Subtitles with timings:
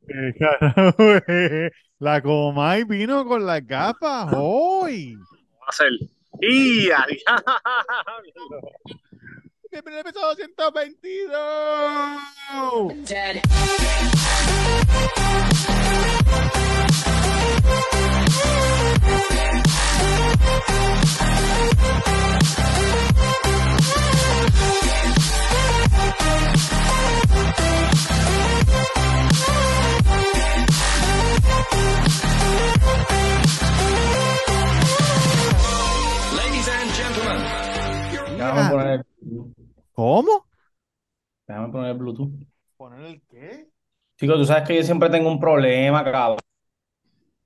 [1.98, 5.16] La Comay vino con las gafas hoy.
[5.16, 5.90] Va a ser.
[6.40, 7.42] ¡Y a diablo!
[9.70, 13.08] Bienvenido al episodio 222.
[13.08, 13.42] Dead.
[36.36, 37.40] Ladies and gentlemen,
[38.38, 39.06] Déjame poner,
[39.92, 40.46] ¿Cómo?
[41.46, 42.32] déjame poner el Bluetooth.
[42.76, 43.68] ¿Poner el qué?
[44.18, 46.38] Chicos, tú sabes que yo siempre tengo un problema, cabrón.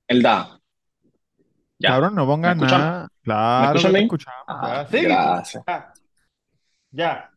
[0.08, 0.48] ¿verdad?
[1.78, 1.88] Ya.
[1.90, 3.08] Cabrón, no pongas ¿Me nada.
[3.22, 4.02] Claro te bien?
[4.04, 4.44] escuchamos.
[4.46, 5.00] Ah, sí.
[5.02, 5.64] gracias.
[5.66, 5.92] Ya.
[6.90, 7.30] Ya.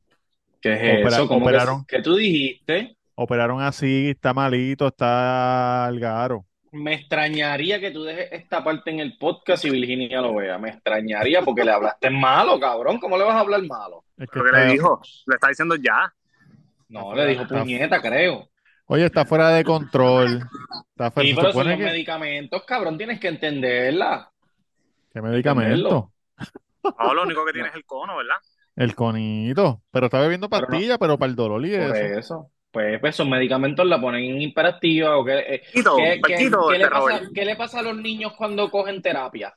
[0.62, 1.28] ¿Qué es Opera- eso?
[1.28, 2.98] ¿Cómo que- que tú dijiste?
[3.16, 6.46] Operaron así, está malito, está al garo.
[6.72, 10.58] Me extrañaría que tú dejes esta parte en el podcast y Virginia lo vea.
[10.58, 13.00] Me extrañaría porque le hablaste malo, cabrón.
[13.00, 14.04] ¿Cómo le vas a hablar malo?
[14.18, 16.14] Es que Lo que está- le dijo, le está diciendo ya.
[16.90, 18.50] No, le dijo Está- puñeta, creo.
[18.88, 20.42] Oye, está fuera de control.
[20.90, 21.86] Está fuera, Sí, pero son supone los que...
[21.86, 24.30] medicamentos, cabrón, tienes que entenderla.
[25.14, 26.12] ¿Qué medicamento?
[27.00, 28.36] No, lo único que tiene es el cono, ¿verdad?
[28.76, 29.82] El conito.
[29.90, 32.20] Pero está bebiendo Pero no- pastillas, pero para el dolor y Por eso.
[32.20, 32.52] eso.
[32.76, 36.68] Pues, pues esos medicamentos la ponen en hiperactiva o qué, eh, Quito, ¿qué, qué- Quito,
[36.68, 37.32] qué este le pasa, Robert.
[37.34, 39.56] qué le pasa a los niños cuando cogen terapia?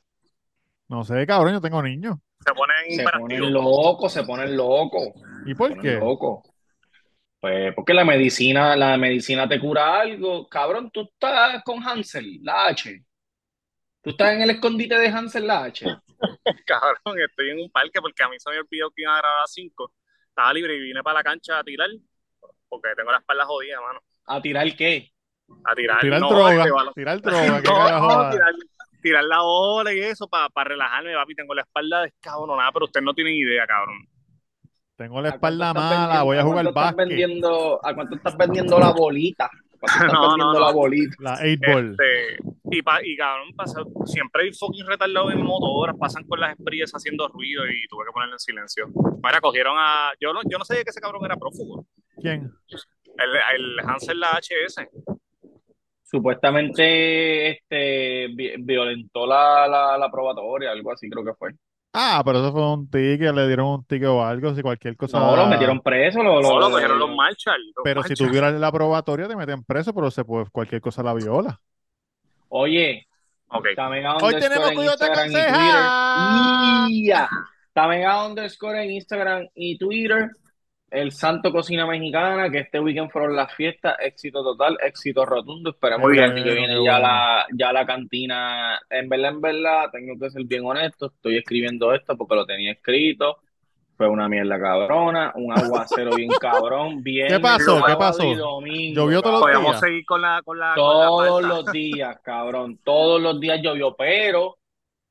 [0.86, 2.16] No sé, cabrón, yo tengo niños.
[2.46, 5.08] Se pone en Se ponen locos, se ponen locos.
[5.46, 5.94] ¿Y por ponen qué?
[5.94, 6.48] locos.
[7.40, 10.48] Pues porque la medicina, la medicina te cura algo.
[10.48, 13.04] Cabrón, tú estás con Hansel, la H.
[14.00, 15.86] Tú estás en el escondite de Hansel, la H.
[16.66, 19.38] Cabrón, estoy en un parque porque a mí se me olvidó que iba a grabar
[19.38, 19.92] a las 5.
[20.28, 21.88] Estaba libre y vine para la cancha a tirar.
[22.68, 24.00] Porque tengo la espalda jodida, mano.
[24.26, 25.10] ¿A tirar qué?
[25.64, 26.00] A tirar.
[26.00, 27.60] Tirar no, droga, este, tirar droga,
[28.00, 28.52] No, tirar,
[29.02, 31.34] tirar la bola y eso para relajarme, papi.
[31.34, 34.06] Tengo la espalda descabronada, pero usted no tiene idea, cabrón.
[34.96, 37.08] Tengo la ¿A espalda mala, voy a cuánto jugar estás básquet.
[37.08, 39.44] vendiendo, ¿A cuánto estás vendiendo la bolita?
[39.46, 40.60] ¿A cuánto estás No, no, vendiendo no.
[40.66, 41.16] la bolita?
[41.20, 41.90] La 8 ball.
[41.92, 42.38] Este,
[42.72, 46.90] y, pa, y cabrón, pasa, siempre hay fucking retardados en motoras, pasan con las esprías
[46.92, 48.88] haciendo ruido y tuve que ponerlo en silencio.
[49.22, 50.10] Mira, cogieron a.
[50.20, 51.86] Yo no, yo no sabía que ese cabrón era prófugo.
[52.20, 52.52] ¿Quién?
[53.18, 54.86] El, el Hansel la HS.
[56.02, 61.50] Supuestamente este, vi- violentó la, la, la probatoria, algo así creo que fue.
[61.92, 65.18] Ah, pero eso fue un ticket, le dieron un ticket o algo, si cualquier cosa.
[65.18, 66.22] No, lo metieron preso.
[66.22, 67.60] Lo, No, lo- lo cogieron los Marshall.
[67.74, 71.12] los Pero si tuvieras la probatoria te meten preso, pero se puede, cualquier cosa la
[71.14, 71.60] viola.
[72.48, 73.04] Oye,
[73.50, 73.66] Ok.
[73.76, 76.86] Tamega Hoy underscore tenemos en Cuyo te aconseja.
[76.90, 77.28] ¡Ya!
[77.72, 80.30] Tamega underscore en Instagram y Twitter.
[80.90, 83.96] El Santo Cocina Mexicana, que este weekend fueron las fiestas.
[84.00, 85.70] Éxito total, éxito rotundo.
[85.70, 87.06] Esperemos Qué que el año que viene qué ya bueno.
[87.08, 88.80] la, ya la cantina.
[88.88, 91.06] En verdad, en verdad, tengo que ser bien honesto.
[91.14, 93.38] Estoy escribiendo esto porque lo tenía escrito.
[93.98, 97.02] Fue una mierda cabrona, un aguacero bien cabrón.
[97.02, 97.82] Viernes, pasó?
[97.84, 98.22] ¿Qué pasó?
[98.22, 99.80] y domingo, ¿Llovió todos los días?
[99.80, 102.78] seguir con la, con la, con la Todos los días, cabrón.
[102.84, 104.57] Todos los días llovió, pero,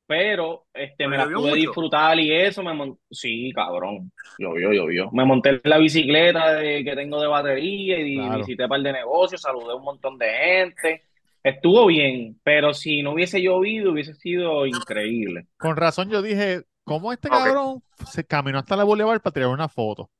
[0.08, 1.54] pero, este, me ¿Pero la pude mucho?
[1.56, 4.10] disfrutar y eso me mon- Sí, cabrón.
[4.38, 5.10] Llovió, llovió.
[5.12, 8.38] Me monté en la bicicleta de- que tengo de batería y Claro.
[8.38, 11.02] visité un par de negocios, saludé a un montón de gente.
[11.44, 15.46] Estuvo bien, pero si no hubiese llovido, hubiese sido increíble.
[15.58, 19.68] Con razón yo dije, ¿cómo este cabrón se caminó hasta la Boulevard para tirar una
[19.68, 20.10] foto?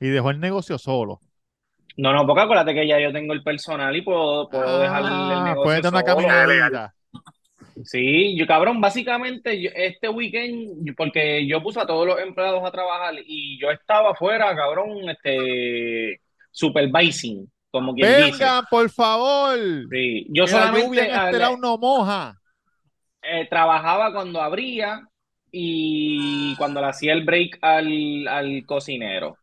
[0.00, 1.20] Y dejó el negocio solo.
[1.98, 5.08] No, no, porque acuérdate que ya yo tengo el personal y puedo, puedo dejar el
[5.10, 6.14] Ah, negocio puedes dar una solo.
[6.16, 6.94] caminadita.
[7.84, 12.70] Sí, yo cabrón, básicamente yo- este weekend, porque yo puse a todos los empleados a
[12.70, 16.20] trabajar y yo estaba afuera, cabrón, este,
[16.50, 18.44] supervising, como quien dice.
[18.44, 19.58] Venga, por favor.
[19.90, 22.34] Sí, yo que la solamente lluvia en este al- lado no moja.
[23.22, 25.00] eh, trabajaba cuando abría
[25.52, 29.36] y cuando le hacía el break al, al cocinero.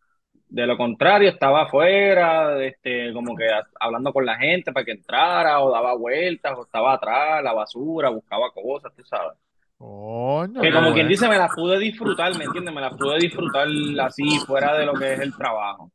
[0.53, 4.92] De lo contrario, estaba afuera, este, como que a- hablando con la gente para que
[4.92, 9.36] entrara, o daba vueltas, o estaba atrás, la basura, buscaba cosas, tú sabes.
[9.80, 12.72] Coño, Que como quien dice, me las pude disfrutar, ¿me entiendes?
[12.72, 13.68] Me las pude disfrutar
[14.01, 15.92] así, fuera de lo que es el trabajo.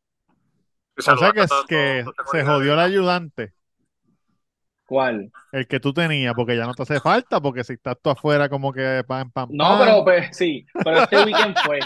[0.97, 3.53] O sea que, es se jodió el ayudante,
[4.89, 5.31] ¿Cuál?
[5.53, 8.49] el que tú tenías, porque ya no te hace falta, porque si estás tú afuera
[8.49, 9.79] como que pam, pam, No, pam.
[9.87, 11.79] pero pues sí, pero este weekend fue,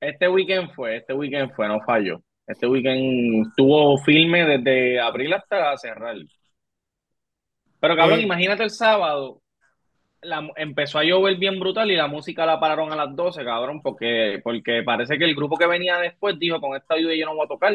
[0.00, 2.20] este weekend fue, este weekend fue, no falló.
[2.46, 6.16] Este weekend tuvo filme desde abril hasta cerrar.
[7.80, 8.22] Pero cabrón, Eh.
[8.22, 9.40] imagínate el sábado,
[10.22, 13.80] la, empezó a llover bien brutal y la música la pararon a las 12, cabrón,
[13.82, 17.34] porque, porque parece que el grupo que venía después dijo, con esta lluvia yo no
[17.34, 17.72] voy a tocar,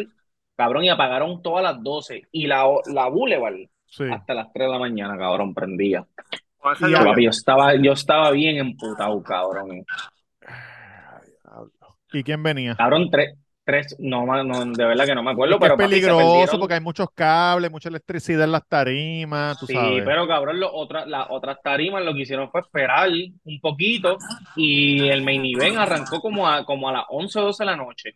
[0.55, 2.23] cabrón, y apagaron todas las 12.
[2.31, 3.55] Y la, la Boulevard
[3.85, 4.03] Sí.
[4.11, 6.05] hasta las 3 de la mañana, cabrón, prendía.
[6.79, 6.93] Y.
[6.93, 9.83] Papi, yo estaba, yo estaba bien emputado, cabrón.
[12.13, 12.75] ¿Y quién venía?
[12.75, 14.25] Cabrón, tres, tres, no,
[14.73, 18.43] de verdad que no me acuerdo, pero es peligroso porque hay muchos cables, mucha electricidad
[18.43, 20.03] en las tarimas, tú Sí, sabes.
[20.05, 23.09] pero cabrón, lo, otra, las otras tarimas lo que hicieron fue esperar
[23.43, 24.17] un poquito
[24.55, 27.75] y el main event arrancó como a, como a las 11 o 12 de la
[27.75, 28.15] noche.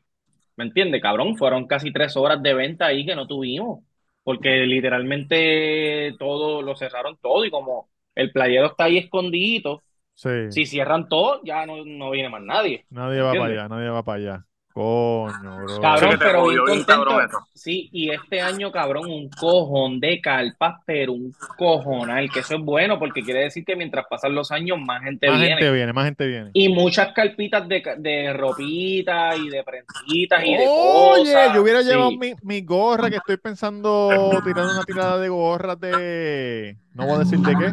[0.55, 1.35] ¿Me entiendes, cabrón?
[1.37, 3.83] Fueron casi tres horas de venta ahí que no tuvimos,
[4.23, 9.83] porque literalmente todo lo cerraron todo y como el playero está ahí escondidito,
[10.15, 10.51] Sí.
[10.51, 12.85] si cierran todo, ya no, no viene más nadie.
[12.89, 14.45] Nadie va para allá, nadie va para allá.
[14.73, 15.81] Coño, bro.
[15.81, 17.37] Cabrón, pero bien cabrón contento.
[17.53, 22.61] Sí, y este año, cabrón, un cojón de carpas, pero un cojonal, que eso es
[22.61, 25.55] bueno porque quiere decir que mientras pasan los años, más gente Más viene.
[25.57, 26.49] gente viene, más gente viene.
[26.53, 31.53] Y muchas carpitas de, de ropita y de prensitas y de Oye, cosas.
[31.53, 31.89] yo hubiera Sí.
[31.89, 34.09] llevado mi, mi gorra, que estoy pensando
[34.43, 37.71] tirar una tirada de gorras de, no voy a decir de qué,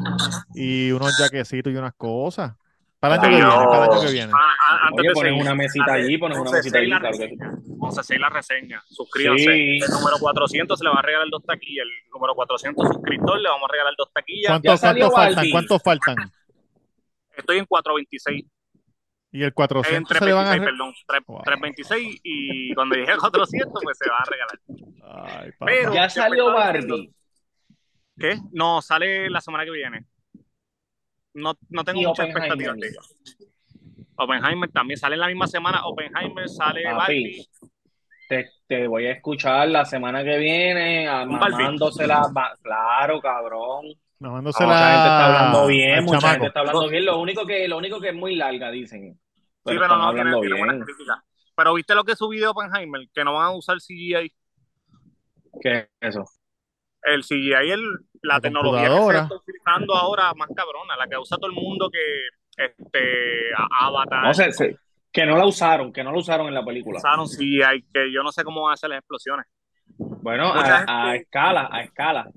[0.55, 2.53] y unos jaquecitos y unas cosas.
[3.01, 4.33] Para el año que viene, para el año que viene.
[4.35, 6.99] Ah, ah, antes Oye, seguir, una mesita allí, pones una 11 mesita allí, sí.
[6.99, 7.53] reseña.
[7.81, 8.83] 11 la reseña.
[8.87, 9.45] Suscríbanse.
[9.45, 9.79] Sí.
[9.83, 11.87] El número 400 se le va a regalar dos taquillas.
[11.87, 14.51] El número 400 suscriptor le vamos a regalar dos taquillas.
[14.51, 15.51] ¿Cuántos, salió cuántos faltan?
[15.51, 16.17] ¿Cuántos faltan?
[17.37, 18.45] Estoy en 426.
[19.33, 20.51] Y el En 400 se le van a...
[20.51, 20.95] 326, re- perdón.
[21.07, 21.43] Tres- Wow.
[21.45, 25.41] 326 y cuando llegue a 400 pues se va a regalar.
[25.45, 25.51] Ay.
[25.65, 27.15] Pero- Ya salió Barbie.
[28.19, 28.39] ¿Qué?
[28.53, 30.05] No, sale la semana que viene.
[31.35, 33.01] No, no tengo muchas expectativas de ella.
[34.17, 35.87] Oppenheimer también sale en la misma semana.
[35.87, 37.47] Oppenheimer sale Papi, Barbie.
[38.29, 42.31] Te, te voy a escuchar la semana que viene, mamándosela.
[42.63, 43.87] Claro, cabrón.
[44.19, 45.67] Mamándose Mucha gente está hablando la...
[45.67, 46.33] bien, mucha chamaco.
[46.35, 47.05] gente está hablando bien.
[47.07, 49.19] Lo único que, lo único que es muy larga, dicen.
[49.35, 50.81] Sí, Pero no, tiene, tiene bien.
[50.83, 51.19] críticas.
[51.57, 54.33] Pero viste lo que subí de Oppenheimer, que no van a usar CGI.
[55.63, 56.25] ¿Qué es eso?
[57.03, 57.83] El CGI, el,
[58.23, 61.57] la, La tecnología que se está utilizando ahora más cabrona, la que usa todo el
[61.57, 61.99] mundo que
[62.65, 64.77] este a- Avatar, No sé, sé,
[65.13, 66.99] que no la usaron, que no la usaron en la película.
[66.99, 69.47] usaron CGI, que yo no sé cómo van a hacer las explosiones.
[69.99, 72.31] Bueno, a, escala, a escala.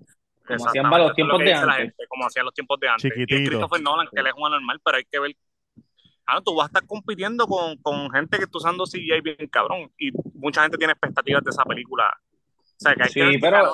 [0.45, 1.77] Como hacían los lo tiempos de antes.
[1.77, 3.05] gente, como hacían los tiempos de antes.
[3.05, 3.49] Y Chiquitito.
[3.49, 5.31] Christopher Nolan, que él es un anormal, pero hay que ver.
[6.25, 9.47] Ah, no, tú vas a estar compitiendo con, con gente que está usando CGI bien
[9.49, 9.91] cabrón.
[9.97, 12.11] Y mucha gente tiene expectativas de esa película.
[12.59, 13.73] O sea, que hay Sí, que ver pero.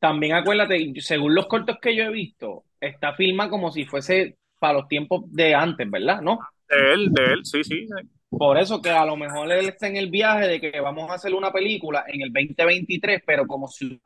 [0.00, 4.74] También acuérdate, según los cortos que yo he visto, está filma como si fuese para
[4.80, 6.22] los tiempos de antes, ¿verdad?
[6.22, 6.40] ¿No?
[6.68, 7.86] De él, de él, sí, sí.
[7.86, 8.08] sí.
[8.36, 11.14] Por eso que a lo mejor él está en el viaje de que vamos a
[11.14, 14.00] hacer una película en el 2023, pero como si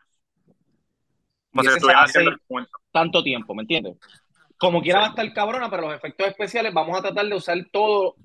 [1.52, 2.70] Como si hubiese estuvieran hace haciendo el cuento.
[2.92, 3.96] tanto tiempo, ¿me entiendes?
[4.58, 7.58] Como quiera va a estar cabrona, pero los efectos especiales vamos a tratar de usar
[7.72, 8.16] todo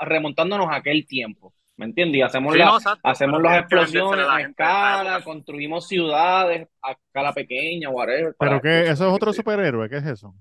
[0.00, 2.18] remontándonos a aquel tiempo, ¿me entiendes?
[2.18, 7.32] Y hacemos, Sí, la- no, exacto, hacemos las explosiones a escala, construimos ciudades a escala
[7.32, 8.34] pequeña, whatever.
[8.38, 10.34] Pero que eso es otro superhéroe, ¿qué es eso?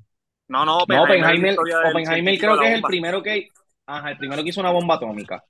[0.48, 3.50] No, no, No, Oppenheimer, la Oppenheimer, creo que es el primero que,
[3.88, 5.44] ajá, el primero que hizo una bomba atómica.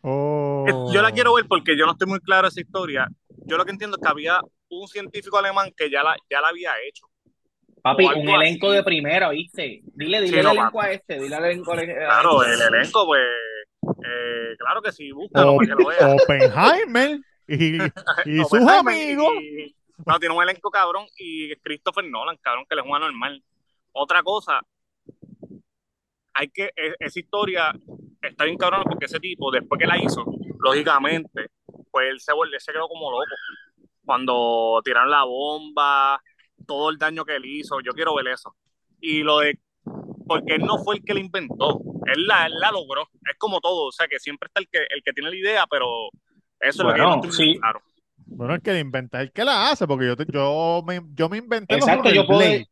[0.00, 0.90] Oh.
[0.92, 3.08] Yo la quiero ver porque yo no estoy muy claro de esa historia.
[3.46, 6.48] Yo lo que entiendo es que había un científico alemán que ya la, ya la
[6.48, 7.06] había hecho.
[7.82, 8.76] Papi, un elenco así.
[8.76, 9.80] de primera, ¿viste?
[9.94, 10.86] Dile, dile Sí, el no, elenco papi.
[10.86, 12.54] a este, dile al elenco a Claro, este.
[12.54, 13.22] el elenco, pues,
[13.82, 16.22] eh, claro que sí, búscalo O- para que lo veas.
[16.22, 17.76] Oppenheimer y,
[18.26, 19.32] y sus amigos.
[19.42, 19.74] y-
[20.06, 23.42] no, tiene un elenco cabrón y Christopher Nolan, cabrón, que le juega normal.
[23.92, 24.60] Otra cosa,
[26.34, 27.72] hay que, e- esa historia
[28.22, 30.24] está bien cabrón porque ese tipo, después que la hizo,
[30.60, 31.50] lógicamente,
[31.90, 33.24] pues él se, él se quedó como loco.
[34.04, 36.22] Cuando tiraron la bomba,
[36.66, 38.54] todo el daño que él hizo, yo quiero ver eso.
[39.00, 39.58] Y lo de,
[40.26, 41.80] porque él no fue el que la inventó,
[42.14, 43.02] él la, él la logró.
[43.30, 45.66] Es como todo, o sea, que siempre está el que, el que tiene la idea,
[45.70, 45.86] pero
[46.60, 47.58] eso es lo que yo no estoy sí.
[47.60, 47.80] claro.
[48.26, 51.28] Bueno, el que la inventa, el que la hace, porque yo, te- yo, me, yo
[51.28, 52.68] me inventé Exacto, los yo puedo- rollerblades,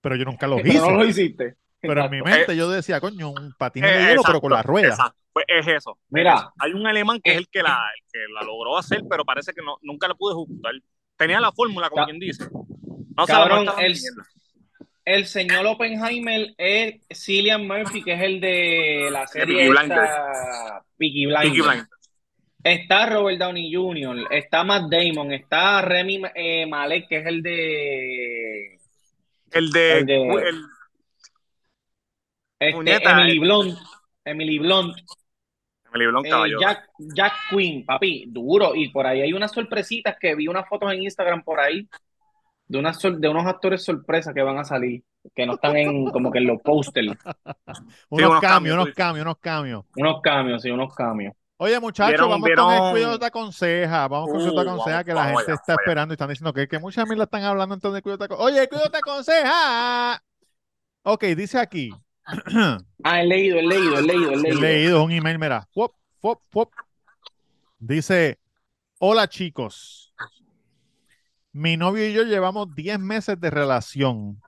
[0.00, 0.80] pero yo nunca los Pero hice.
[0.90, 1.54] no lo hiciste.
[1.80, 2.36] Pero en mi Exacto.
[2.38, 4.88] mente yo decía, coño, un patín de Eh, hielo, pero con exacto, la rueda.
[4.88, 5.98] Exacto, pues es eso.
[6.10, 6.34] Mira.
[6.34, 6.52] es eso.
[6.58, 9.52] hay un alemán que es el que la, el que la logró hacer, pero parece
[9.54, 10.72] que no, nunca la pude ejecutar.
[11.16, 12.44] Tenía la fórmula, como quien dice.
[13.16, 13.96] No Cabrón, el,
[15.04, 20.10] el señor Oppenheimer es Cillian Murphy, que es el de la serie Peaky Blinders.
[20.98, 21.42] Peaky Blinders.
[21.42, 21.88] Peaky Blinders.
[22.62, 28.78] Está Robert Downey Jr., está Matt Damon, está Remy eh, Malek, que es el de
[29.50, 30.64] El de, El de- el-
[32.58, 33.40] este, Emily eh.
[33.40, 33.78] Blunt.
[34.22, 34.96] Emily Blunt,
[35.86, 36.52] Emily Blunt, eh.
[36.60, 38.74] Jack, Jack Quinn, papi, duro.
[38.74, 41.88] Y por ahí hay unas sorpresitas que vi unas fotos en Instagram por ahí
[42.70, 45.02] de, unas sor- de unos actores sorpresa que van a salir,
[45.34, 47.08] que no están en como que en los pósters.
[48.08, 49.84] Unos unos cambios, cambios, unos cambios, unos cambios.
[49.96, 51.34] Unos cambios, sí, unos cambios.
[51.56, 54.08] Oye, muchachos, Vieron- vamos con el vieron- cuidado te aconseja.
[54.08, 56.14] Vamos con el cuidado te Uh, aconseja vamos, que la gente allá, está esperando y
[56.14, 58.44] están diciendo que, que muchas mil están hablando entonces de cuidado te aconseja.
[58.46, 60.22] Oye, el cuidado te aconseja.
[61.02, 61.90] Ok, dice aquí.
[63.02, 64.60] Ah, he leído, he leído, he leído, he He leído.
[64.60, 65.66] leído un email, mira.
[65.72, 66.70] Fop, fop, fop.
[67.78, 68.38] Dice,
[68.98, 70.14] hola chicos.
[71.52, 74.40] Mi novio y yo llevamos 10 meses de relación.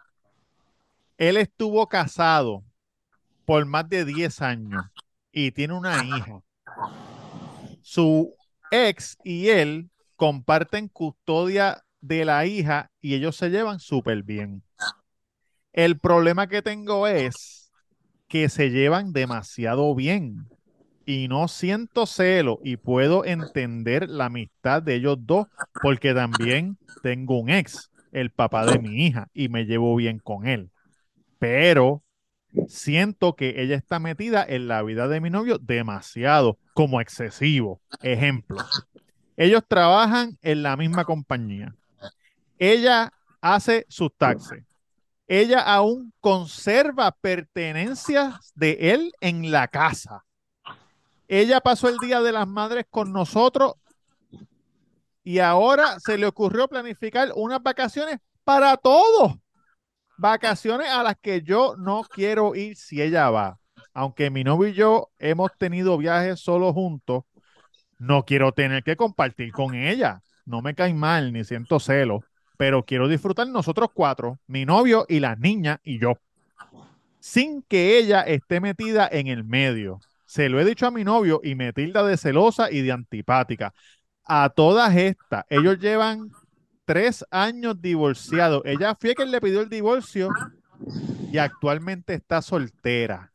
[1.19, 2.63] Él estuvo casado
[3.45, 4.85] por más de 10 años
[5.33, 6.43] y tiene una hija.
[7.83, 8.35] Su
[8.71, 14.63] ex y él comparten custodia de la hija y ellos se llevan súper bien.
[15.73, 17.73] El problema que tengo es
[18.29, 20.52] que se llevan demasiado bien
[21.07, 25.47] y no siento celo y puedo entender la amistad de ellos dos
[25.83, 30.47] porque también tengo un ex, el papá de mi hija, y me llevo bien con
[30.47, 30.71] él.
[31.39, 32.03] Pero
[32.69, 37.81] siento que ella está metida en la vida de mi novio demasiado, como excesivo.
[38.03, 38.59] Ejemplo,
[39.37, 41.75] ellos trabajan en la misma compañía.
[42.59, 44.65] Ella hace sus taxes.
[45.27, 50.25] Ella aún conserva pertenencias de él en la casa.
[51.35, 53.77] Ella pasó el Día de las Madres con nosotros
[55.25, 59.39] y ahora se le ocurrió planificar unas vacaciones para todos.
[60.19, 63.59] Vacaciones a las que yo no quiero ir si ella va.
[63.95, 67.25] Aunque mi novio y yo hemos tenido viajes solo juntos,
[67.99, 70.21] no quiero tener que compartir con ella.
[70.45, 72.23] No me cae mal ni siento celos,
[72.59, 76.13] pero quiero disfrutar nosotros cuatro, mi novio y las niñas y yo,
[77.21, 79.99] sin que ella esté metida en el medio.
[80.33, 83.75] Se lo he dicho a mi novio y me tilda de celosa y de antipática.
[84.25, 86.31] A todas estas, ellos llevan
[86.87, 88.63] tres años divorciados.
[88.65, 90.31] Ella fue quien le pidió el divorcio
[91.31, 93.31] y actualmente está soltera.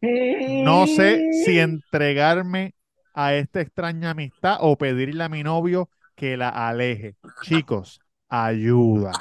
[0.00, 2.74] No sé si entregarme
[3.12, 7.16] a esta extraña amistad o pedirle a mi novio que la aleje.
[7.42, 9.12] Chicos, ayuda.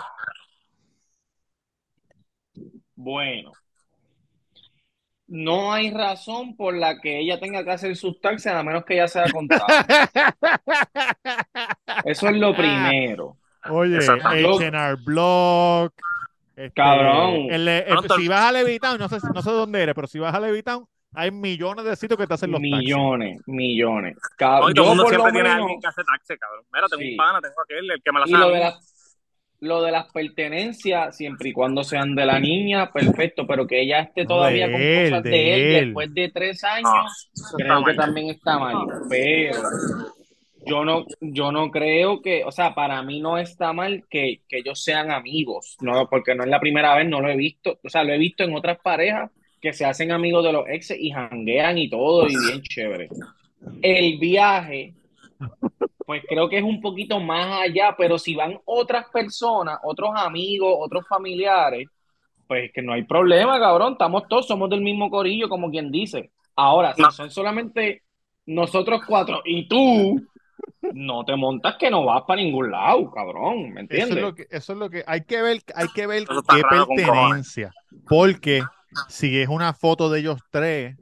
[2.95, 3.51] Bueno,
[5.27, 8.93] no hay razón por la que ella tenga que hacer sus taxes a menos que
[8.95, 9.65] ella sea contada.
[12.05, 13.37] Eso es lo primero.
[13.69, 13.97] Oye.
[13.97, 15.93] H&R Block.
[16.55, 17.47] este, Cabrón.
[17.49, 20.19] el- el- Pronto- si vas a Levitown, no sé, no sé dónde eres, pero si
[20.19, 22.77] vas a Levitown, hay millones de sitios que te hacen los taxis.
[22.79, 24.15] Millones, millones.
[24.15, 26.03] No, Cabrón, y todo el yo mundo por lo siempre tiene menos- alguien que hace
[26.03, 26.65] taxi, cabrón.
[26.73, 27.11] Mira, tengo Sí.
[27.11, 28.73] un pana, tengo aquel, el que me la Y sabe.
[29.59, 34.01] Lo de las, pertenencias, siempre y cuando sean de la niña, perfecto, pero que ella
[34.01, 35.85] esté todavía con él, cosas de de él él.
[35.85, 37.95] después de tres años, creo que mal.
[37.95, 38.87] también está mal.
[39.09, 39.59] Pero
[40.65, 44.57] yo no, yo no creo que, o sea, para mí no está mal que, que
[44.57, 47.89] ellos sean amigos, no, porque no es la primera vez, no lo he visto, o
[47.89, 51.11] sea, lo he visto en otras parejas que se hacen amigos de los exes y
[51.11, 53.09] janguean y todo, y bien chévere.
[53.81, 54.93] El viaje,
[56.07, 60.75] pues creo que es un poquito más allá, pero si van otras personas, otros amigos,
[60.79, 61.89] otros familiares,
[62.47, 66.31] pues que no hay problema, cabrón, estamos todos, somos del mismo corillo, como quien dice.
[66.55, 67.11] Ahora, si No.
[67.11, 68.03] son solamente
[68.47, 70.27] nosotros cuatro y tú,
[70.91, 74.15] no te montas que no vas para ningún lado, cabrón, ¿me Eso entiendes?
[74.15, 76.65] es lo que, eso es lo que hay que ver, hay que ver Eso qué
[76.65, 77.75] pertenencia.
[78.07, 78.71] Porque
[79.05, 80.97] si es una foto de ellos tres,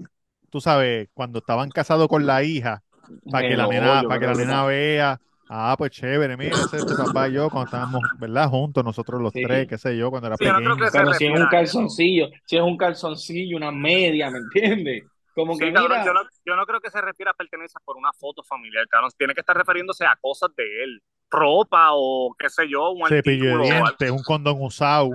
[0.52, 2.84] tú sabes, cuando estaban casados con la hija,
[3.30, 6.86] para que la nena, para que la nena vea, ah, pues chévere, mira, ese es
[6.86, 8.50] tu papá y yo cuando estábamos, ¿verdad?
[8.50, 9.42] Juntos, nosotros los Sí.
[9.42, 10.76] tres, qué sé yo, cuando era Sí, pequeño.
[10.92, 15.04] Pero si es un calzoncillo, si es un calzoncillo, una media, ¿me entiendes?
[15.34, 17.82] Como Sí, que cabrón, mira, yo no, yo no creo que se refiera a pertenencias
[17.84, 19.12] por una foto familiar, cabrón.
[19.18, 21.02] Tiene que estar refiriéndose a cosas de él.
[21.30, 25.12] Ropa o qué sé yo, un Cepillo de dientes, un condón usado.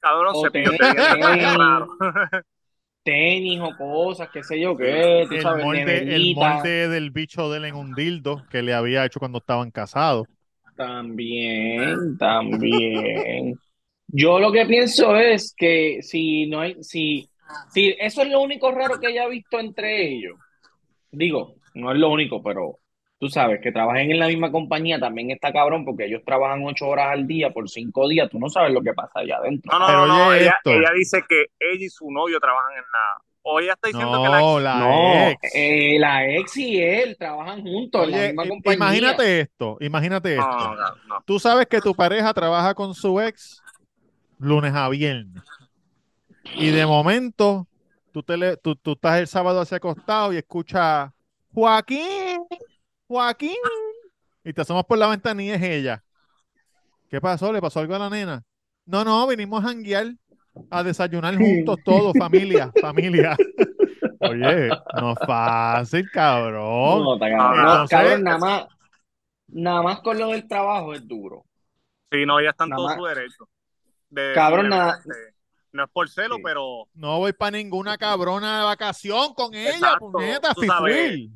[0.00, 1.04] Cabrón, O cepillo de dientes.
[3.04, 7.50] tenis o cosas, qué sé yo qué, tú El sabes, molde, el molde del bicho
[7.50, 10.26] de él en un dildo que le había hecho cuando estaban casados.
[10.76, 13.54] También, también.
[14.08, 17.28] Yo lo que pienso es que si no hay, si,
[17.72, 20.36] si eso es lo único raro que ella ha visto entre ellos,
[21.12, 22.80] digo, no es lo único, pero
[23.24, 26.86] tú sabes que trabajen en la misma compañía también está cabrón porque ellos trabajan ocho
[26.88, 29.72] horas al día por cinco días, tú no sabes lo que pasa allá adentro.
[29.72, 30.58] No, no, Pero no, Ella,
[30.94, 33.24] dice que ella y su novio trabajan en la.
[33.46, 35.54] O ella está diciendo que la ex- la No, ex.
[35.54, 38.76] eh, la ex y él trabajan juntos en la Oye, misma i- compañía.
[38.76, 40.44] imagínate esto, imagínate esto.
[40.44, 41.22] no, no, no.
[41.24, 43.62] Tú sabes que tu pareja trabaja con su ex
[44.38, 45.42] lunes a viernes.
[46.42, 47.66] Y de momento,
[48.12, 51.10] tú, te le- tú, tú estás el sábado hacia acostado y escuchas
[51.54, 52.42] Joaquín,
[53.08, 53.56] Joaquín.
[54.44, 56.04] Y te asomas por la ventanilla y es ella.
[57.08, 57.52] ¿Qué pasó?
[57.52, 58.42] ¿Le pasó algo a la nena?
[58.86, 60.06] No, no, vinimos a janguear,
[60.70, 63.36] a desayunar juntos todos, familia, familia.
[64.20, 64.68] Oye,
[65.00, 67.02] no es fácil, cabrón.
[67.02, 67.62] No, cabrón.
[67.82, 68.64] No, cabrón, nada más,
[69.48, 71.44] nada más con lo del trabajo es duro.
[72.10, 73.48] Sí, no, ya están Nada todos más- su derecho.
[74.10, 75.00] De Cabrón, nada-
[75.72, 76.42] no es por celo, Sí.
[76.44, 81.32] pero No voy para ninguna cabrona de vacación con ella, Exacto, puñeta, fifuil.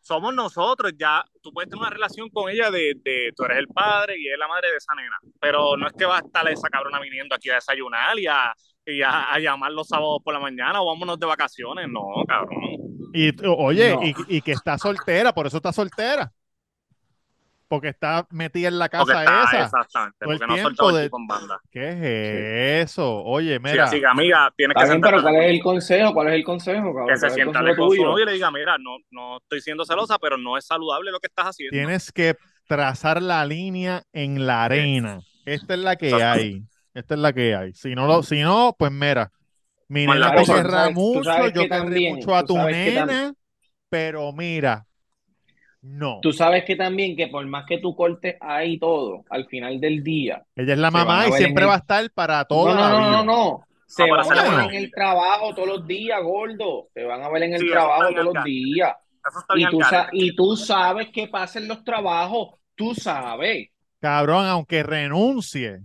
[0.00, 1.24] Somos nosotros ya.
[1.42, 4.38] Tú puedes tener una relación con ella de, de tú eres el padre y es
[4.38, 5.16] la madre de esa nena.
[5.40, 8.52] Pero no es que va a estar esa cabrona viniendo aquí a desayunar y a,
[8.86, 11.86] y a, a llamar los sábados por la mañana o vámonos de vacaciones.
[11.88, 12.58] No, cabrón.
[13.12, 14.02] Y oye, No.
[14.02, 16.30] y, y que está soltera, por eso está soltera.
[17.70, 19.64] Porque está metida en la Porque casa está, esa.
[19.66, 20.16] exactamente.
[20.18, 21.60] Todo el Porque no ha tiempo de- tipo en banda.
[21.70, 23.22] ¿Qué es eso?
[23.22, 26.12] Oye, Sí, mira, así que, amiga, tienes que pero sentarte ¿cuál es el consejo?
[26.12, 27.06] ¿Cuál es el consejo, cabrón?
[27.06, 29.84] que ¿Cuál se sienta con su novio y le diga, mira, no, no estoy siendo
[29.84, 31.70] celosa, pero no es saludable lo que estás haciendo.
[31.76, 32.34] tienes que
[32.66, 35.20] trazar la línea en la arena.
[35.44, 36.64] Esta es la que hay.
[36.92, 37.72] Esta es la que hay.
[37.72, 39.30] Si no, lo, si no pues mira,
[39.86, 40.40] mi Con nena te
[40.92, 43.32] mucho, yo también- mucho a tu nena,
[43.88, 44.88] pero mira,
[45.82, 46.18] no.
[46.20, 50.02] Tú sabes que también que por más que tú cortes ahí todo, al final del
[50.04, 52.82] día, Ella es la mamá y siempre el- va a estar para toda no, no,
[52.82, 53.10] la no, vida.
[53.10, 53.64] no, no.
[53.86, 56.88] Se Ah, van a ver en el trabajo todos los días, gordo.
[56.94, 58.94] Se van a ver en el Sí, trabajo todos los días.
[59.56, 59.80] Y tú,
[60.12, 62.54] y tú sabes qué pasa en los trabajos.
[62.76, 63.68] Tú sabes.
[64.00, 65.80] Cabrón, aunque renuncie,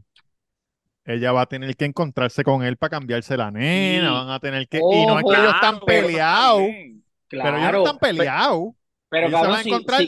[1.04, 4.14] ella va a tener que encontrarse con él para cambiarse la nena, Sí.
[4.14, 4.78] van a tener que...
[4.78, 7.04] Y no es que ellos están Claro, pero peleados, bien.
[7.28, 7.80] pero ellos no Claro.
[7.86, 8.64] están Pe- peleados.
[9.16, 10.08] Pero, se cabrón, van a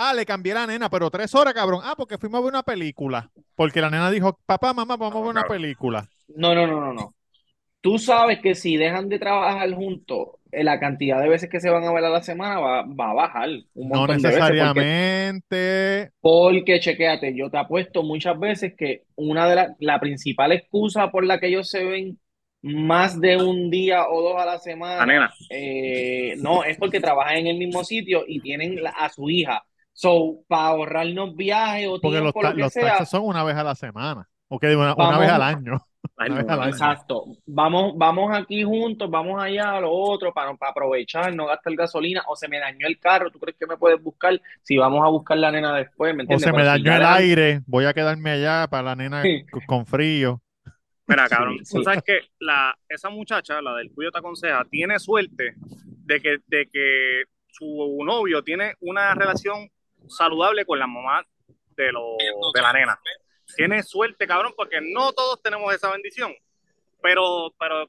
[0.00, 1.80] Ah, le cambié la nena, pero tres horas, cabrón.
[1.82, 3.28] Ah, porque fuimos a ver una película.
[3.56, 6.08] Porque la nena dijo, papá, mamá, vamos a ver una película.
[6.28, 7.14] No, no, no, no, no.
[7.80, 11.68] Tú sabes que si dejan de trabajar juntos, eh, la cantidad de veces que se
[11.68, 14.22] van a ver a la semana va, va a bajar un No veces.
[14.22, 16.12] Porque, necesariamente.
[16.20, 21.26] porque, chequéate, yo te apuesto muchas veces que una de las, la principal excusa por
[21.26, 22.18] la que ellos se ven
[22.62, 25.30] más de un día o dos a la La semana, nena.
[25.50, 29.62] eh, no, es porque trabajan en el mismo sitio y tienen la- a su hija.
[29.92, 33.42] So, para ahorrarnos viajes o Porque los, ta- lo que los sea, taxes son una
[33.44, 34.28] vez a la semana.
[34.48, 35.78] Ok, una, una vez al año.
[36.16, 36.70] Ay, Una vez no, al año.
[36.70, 37.24] Exacto.
[37.46, 42.22] Vamos, vamos aquí juntos, vamos allá a lo otro para, para aprovechar, no gastar gasolina,
[42.28, 44.40] o se me dañó el carro, ¿tú crees que me puedes buscar?
[44.62, 46.44] Si vamos a buscar la nena después, ¿me O entiendes?
[46.44, 49.44] se me Pero dañó el aire, voy a quedarme allá para la nena Sí.
[49.66, 50.40] con frío.
[51.08, 51.76] Mira, cabrón, sí.
[51.76, 56.36] tú sabes que la, esa muchacha, la del cuyo te aconseja, tiene suerte de que,
[56.46, 59.70] de que su novio tiene una relación
[60.06, 61.26] saludable con la mamá
[61.76, 62.16] de, lo,
[62.54, 63.00] de la nena.
[63.56, 66.34] Tiene suerte, cabrón, porque no todos tenemos esa bendición.
[67.00, 67.88] Pero, pero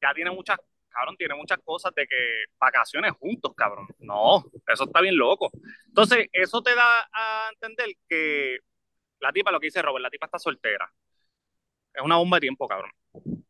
[0.00, 3.86] ya tiene muchas, cabrón, tiene muchas cosas de que vacaciones juntos, cabrón.
[3.98, 5.50] No, eso está bien loco.
[5.88, 8.60] Entonces, eso te da a entender que
[9.20, 10.90] la tipa, lo que dice Robert, la tipa está soltera.
[11.94, 12.90] Es una bomba de tiempo, cabrón.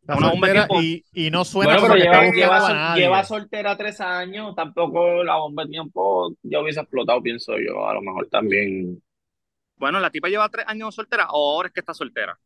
[0.00, 0.82] Está Una bomba de tiempo.
[0.82, 5.70] y, y no suena Bueno, pero lleva, sol- soltera tres años, tampoco la bomba de
[5.70, 9.02] tiempo ya hubiese explotado, pienso yo, a lo mejor también.
[9.76, 12.38] Bueno, la tipa lleva tres años soltera o ahora es que está soltera.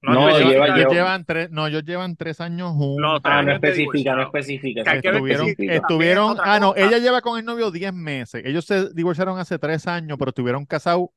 [0.00, 3.00] No, lleva- Ellos lleva- llevan tres, no, ellos llevan tres años juntos.
[3.00, 4.84] No, Ah, no especifica, no especifica.
[4.84, 8.42] Que que Estuvieron, estuvieron, es ah, no, ella lleva con el novio 10 meses.
[8.44, 11.08] Ellos se divorciaron hace tres años, pero estuvieron casados,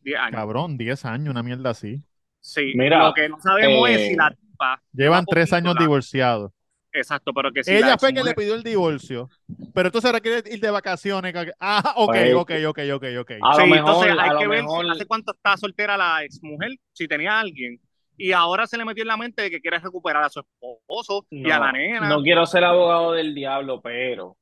[0.00, 0.32] Diez años.
[0.32, 2.02] cabrón, 10 años, una mierda así.
[2.46, 4.80] Sí, Mira, lo que no sabemos eh, es si la tipa.
[4.92, 6.52] Llevan lleva tres años divorciados.
[6.92, 9.28] Exacto, pero que si Ella la fue que le pidió el divorcio,
[9.74, 11.34] pero entonces ahora quiere ir de vacaciones.
[11.60, 13.30] Ah, ok, Pues, ok, ok, ok, ok.
[13.42, 16.22] A Sí, lo mejor, entonces hay que ver mejor, si hace cuánto está soltera la
[16.22, 17.80] exmujer, si tenía a alguien,
[18.16, 21.26] y ahora se le metió en la mente de que quiere recuperar a su esposo
[21.30, 22.08] y a la nena.
[22.08, 24.36] no quiero ser abogado del diablo, pero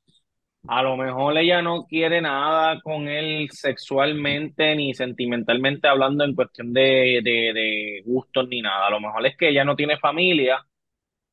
[0.66, 6.72] a lo mejor ella no quiere nada con él sexualmente ni sentimentalmente hablando en cuestión
[6.72, 8.86] de, de, de gustos ni nada.
[8.86, 10.64] A lo mejor es que ella no tiene familia,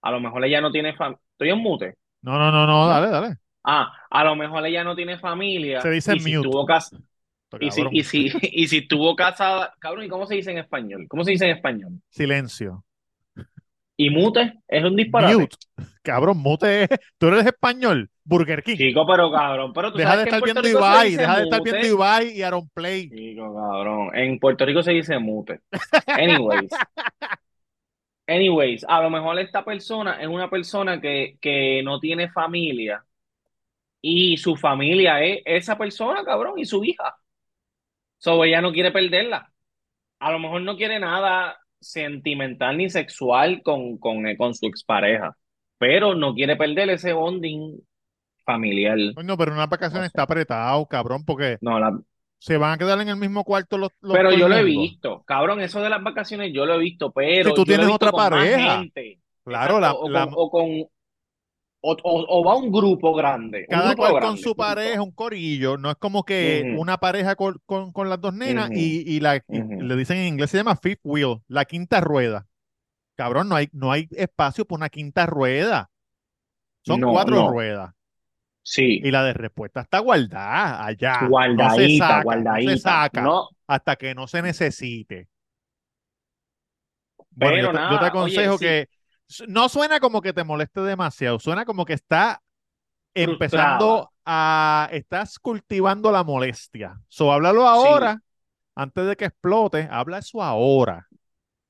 [0.02, 1.22] a lo mejor ella no tiene familia.
[1.34, 1.96] Estoy en mute.
[2.22, 3.38] No, no, no, no, dale, dale.
[3.64, 6.32] Ah, a lo mejor ella no tiene familia Se dice y si mute.
[6.32, 6.96] estuvo cas-
[7.60, 11.06] y si, y si, y si estuvo casada, cabrón, ¿y cómo se dice en español?
[11.10, 12.02] ¿Cómo se dice en español?
[12.10, 12.86] Silencio.
[14.04, 15.36] Y mute es un disparate.
[15.36, 15.56] Mute.
[16.02, 16.84] Cabrón, mute.
[16.86, 18.10] es- Tú eres español.
[18.24, 18.76] Burger King.
[18.76, 21.16] Chico, pero cabrón, pero tú Deja de sabes estar viendo Ibai.
[21.16, 23.10] Deja de estar viendo Ibai y Aaron Play.
[23.10, 24.10] Chico, cabrón.
[24.16, 25.60] En Puerto Rico se dice mute.
[26.08, 26.72] Anyways.
[28.28, 33.04] Anyways, a lo mejor esta persona es una persona que, que no tiene familia
[34.02, 37.16] y su familia es esa persona, cabrón, y su hija.
[38.18, 39.52] So ella no quiere perderla.
[40.20, 45.36] A lo mejor no quiere nada sentimental ni sexual con, con, eh, con su expareja,
[45.78, 47.80] pero no quiere perder ese bonding
[48.46, 48.98] familiar.
[49.16, 52.00] Coño, pero una vacación No está apretado, cabrón, porque No, la,
[52.40, 55.24] se van a quedar en el mismo cuarto los, los Pero yo lo he visto,
[55.26, 57.86] cabrón, eso de las vacaciones yo lo he visto, pero Si tú yo lo he
[57.86, 58.78] tienes visto otra con más pareja.
[58.78, 59.20] gente.
[59.44, 60.70] Claro, Exacto, la- o la- con, o con,
[61.82, 65.12] o, o- o va un grupo grande, un Cada grupo cual con su pareja, un
[65.12, 65.78] corillo.
[65.78, 69.38] No es como que una pareja con, con- con las dos nenas y, y la,
[69.50, 72.48] y le dicen en inglés, se llama fifth wheel, la quinta rueda.
[73.16, 75.92] Cabrón, no hay, no hay espacio para una quinta rueda.
[76.84, 77.44] Son No, cuatro no.
[77.44, 77.94] ruedas.
[78.64, 81.36] Sí, Y la de respuesta está guardada allá.
[81.54, 82.62] No se guardadita, saca, no guardadita.
[82.62, 83.36] se saca
[83.68, 85.28] hasta que no se necesite.
[87.36, 88.86] Bueno, Pero yo te, yo te nada, oye, aconsejo sí.
[89.48, 92.42] No suena como que te moleste demasiado, suena como que está
[93.20, 93.96] Frustrada.
[93.96, 97.00] empezando a, estás cultivando la molestia.
[97.10, 98.22] So, háblalo ahora,
[98.76, 101.08] antes de que explote, habla eso ahora.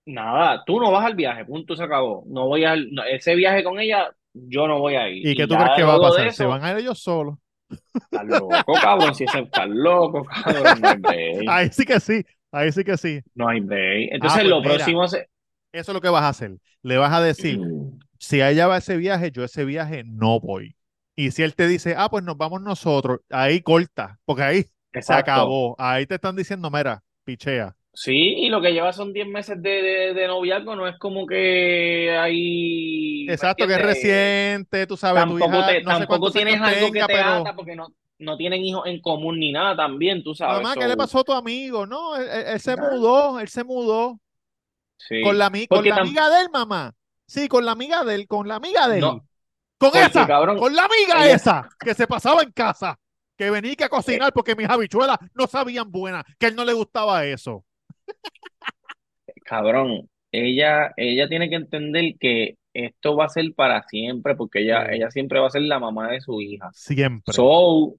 [0.06, 2.24] nada, tú no vas al viaje, punto, se acabó.
[2.28, 5.30] No voy al, no, ese viaje con ella, yo no voy a ir.
[5.30, 6.32] ¿Y qué tú crees que va a pasar?
[6.32, 7.38] ¿Se eso, van a ir ellos solos?
[8.06, 11.56] Estás loco, cabrón, si ese está loco, cabrón, no hay break.
[11.56, 13.21] Ahí sí que sí, ahí sí que sí.
[13.36, 14.10] No hay break.
[14.13, 14.63] Entonces, pues lo mira.
[14.63, 15.28] próximo se-
[15.71, 16.58] Eso es lo que vas a hacer.
[16.84, 17.65] Le vas a decir,
[18.20, 20.76] si a ella va a ese viaje, yo a ese viaje no voy.
[21.15, 24.65] Y si él te dice, ah, pues nos vamos nosotros, ahí corta, porque ahí
[25.00, 25.76] se acabó.
[25.80, 27.76] Ahí te están diciendo, mira, pichea.
[27.94, 31.28] Sí, y lo que lleva son 10 meses de, de, de noviazgo, no es como
[31.28, 33.36] que hay.
[33.36, 36.60] ¿me Exacto, que es reciente, tú sabes, tu Tampoco, hija, te, no sé tampoco tienes
[36.62, 39.76] algo tenga, que te pero ata porque no, no tienen hijos en común ni nada
[39.76, 40.70] también, tú sabes.
[40.70, 41.86] mamá, ¿qué so, le pasó a tu amigo?
[41.86, 44.20] No, él, él- él se mudó, él se mudó
[45.08, 45.22] sí.
[45.22, 46.94] con la, con la amiga de él, mamá.
[47.28, 49.02] Sí, con la amiga de él, con la amiga de él.
[49.02, 49.12] No,
[49.78, 53.00] con porque, esa, cabrón, con la amiga ella- esa, que se pasaba en casa,
[53.38, 56.66] que venía que a cocinar porque mis habichuelas no sabían buenas, que a él no
[56.66, 57.64] le gustaba eso.
[59.46, 64.86] Cabrón, ella, ella tiene que entender que esto va a ser para siempre, porque ella,
[64.88, 64.96] Sí.
[64.96, 66.70] ella siempre va a ser la mamá de su hija.
[66.74, 67.34] Siempre.
[67.34, 67.96] So,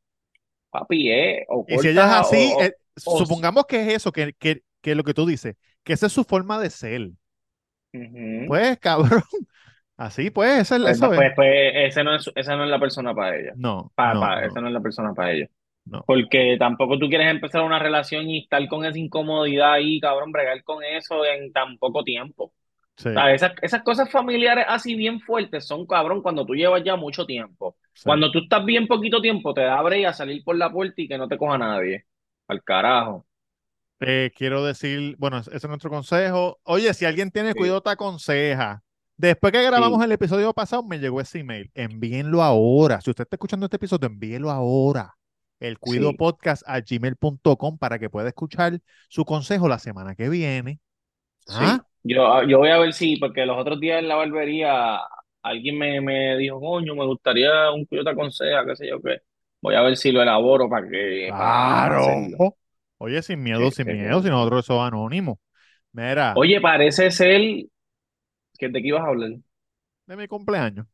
[0.71, 4.12] papi, eh, o y si ella es así, o- eh, o- supongamos que es eso,
[4.12, 7.11] que, que, que lo que tú dices, que esa es su forma de ser.
[8.45, 9.23] Pues, cabrón,
[9.97, 11.33] así pues, esa es, Pues, eso pues, es.
[11.37, 13.55] pues, ese no es, esa no es la persona para ella.
[13.55, 15.49] No, Pa- no, pa- no, esa no es la persona para ella.
[15.87, 16.07] no.
[16.07, 20.62] Porque tampoco tú quieres empezar una relación y estar con esa incomodidad ahí, cabrón, bregar
[20.64, 22.47] con eso en tan poco tiempo.
[22.97, 26.85] Sí, O sea, esas, esas cosas familiares así bien fuertes son, cabrón, cuando tú llevas
[26.85, 27.77] ya mucho tiempo.
[27.95, 28.11] sí.
[28.11, 31.18] Cuando tú estás bien poquito tiempo, te da a salir por la puerta y que
[31.18, 32.07] no te coja nadie.
[32.49, 33.27] Al carajo.
[34.05, 36.59] Eh, quiero decir, bueno, ese es nuestro consejo.
[36.65, 37.59] Oye, si alguien tiene Sí.
[37.59, 38.83] cuidado, te aconseja.
[39.17, 40.05] Después que grabamos Sí.
[40.07, 41.71] el episodio pasado, me llegó ese email.
[41.75, 43.01] Envíenlo ahora.
[43.01, 45.15] Si usted está escuchando este episodio, envíelo ahora.
[45.61, 46.17] El cuido Sí.
[46.17, 50.81] podcast a gmail.com para que pueda escuchar su consejo la semana que viene.
[51.47, 51.55] Sí.
[51.61, 51.87] ¿Ah?
[52.03, 54.99] Yo, yo voy a ver si, porque los otros días en la barbería
[55.43, 59.19] alguien me, me dijo, coño, me gustaría un cuyo te aconseja, qué sé yo qué.
[59.61, 62.57] Voy a ver si lo elaboro para que, Claro.
[63.03, 64.23] Oye, sin miedo, Sí, sin sí, miedo, sí.
[64.23, 65.38] si nosotros somos anónimos.
[65.93, 67.41] Mira, Oye, parece ser
[68.59, 69.33] que de qué ibas a hablar.
[70.07, 70.87] de mi cumpleaños.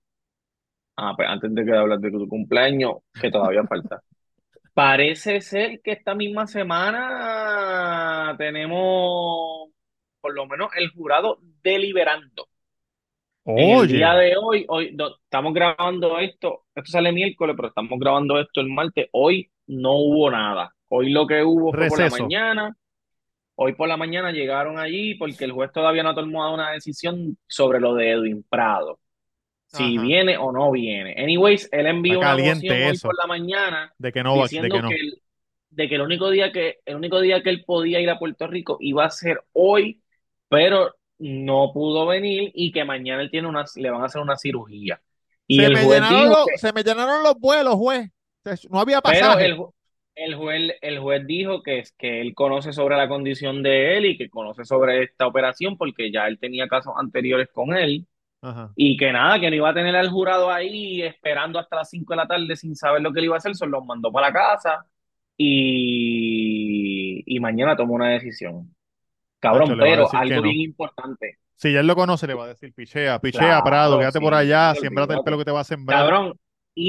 [0.96, 4.02] Ah, pues antes de que hablar de tu cumpleaños, que todavía falta.
[4.74, 9.70] Parece ser que esta misma semana tenemos
[10.20, 12.48] por lo menos el jurado deliberando.
[13.54, 17.68] En el Oye, día de hoy, hoy no, estamos grabando esto, esto sale miércoles, pero
[17.68, 19.08] estamos grabando esto el martes.
[19.12, 20.74] Hoy no hubo nada.
[20.88, 22.76] Hoy lo que hubo fue por la mañana.
[23.54, 27.36] Hoy por la mañana llegaron allí porque el juez todavía no ha tomado una decisión
[27.46, 29.00] sobre lo de Edwin Prado.
[29.66, 30.02] Si Ajá.
[30.02, 31.14] viene o no viene.
[31.18, 33.08] Anyways, él envió una moción hoy eso.
[33.08, 34.88] por la mañana de que no va, de diciendo que no.
[34.88, 35.22] que el,
[35.70, 38.46] de que el único día que el único día que él podía ir a Puerto
[38.46, 40.00] Rico iba a ser hoy,
[40.48, 44.36] pero no pudo venir y que mañana él tiene una, le van a hacer una
[44.36, 45.00] cirugía.
[45.46, 48.10] Y Se el me juez llenaron dijo los, que, se me llenaron los vuelos, juez.
[48.70, 49.56] No había pasaje.
[50.18, 53.62] El, ju- el juez, el juez dijo que, es que él conoce sobre la condición
[53.62, 57.74] de él y que conoce sobre esta operación porque ya él tenía casos anteriores con
[57.76, 58.06] él.
[58.42, 58.72] Ajá.
[58.76, 62.12] Y que nada, que no iba a tener al jurado ahí esperando hasta las 5
[62.12, 64.28] de la tarde sin saber lo que él iba a hacer, solo los mandó para
[64.28, 64.86] la casa
[65.36, 68.74] y, y mañana tomó una decisión.
[69.40, 70.42] Cabrón, Nacho, le pero algo no.
[70.42, 71.38] bien importante.
[71.56, 74.34] Si ya él lo conoce, le va a decir, pichea, pichea, Claro, Prado, quédate por
[74.34, 76.00] allá, siembrate el pelo que te va a sembrar.
[76.00, 76.38] Cabrón,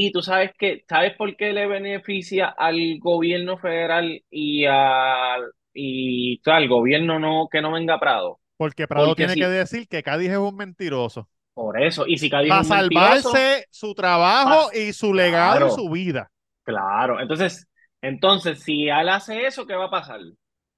[0.08, 6.38] y tú sabes que, ¿sabes por qué le beneficia al gobierno federal y al y
[6.40, 8.40] o sea, al gobierno no que no venga Prado?
[8.58, 11.28] Porque Prado Porque tiene si, que decir que Cádiz es un mentiroso.
[11.54, 15.68] por eso, y si Cádiz Para es un mentiroso, salvarse su trabajo y su legado
[15.68, 16.32] y su vida.
[16.64, 17.20] claro.
[17.20, 17.68] Entonces,
[18.02, 20.20] entonces, si él hace eso, ¿qué va a pasar?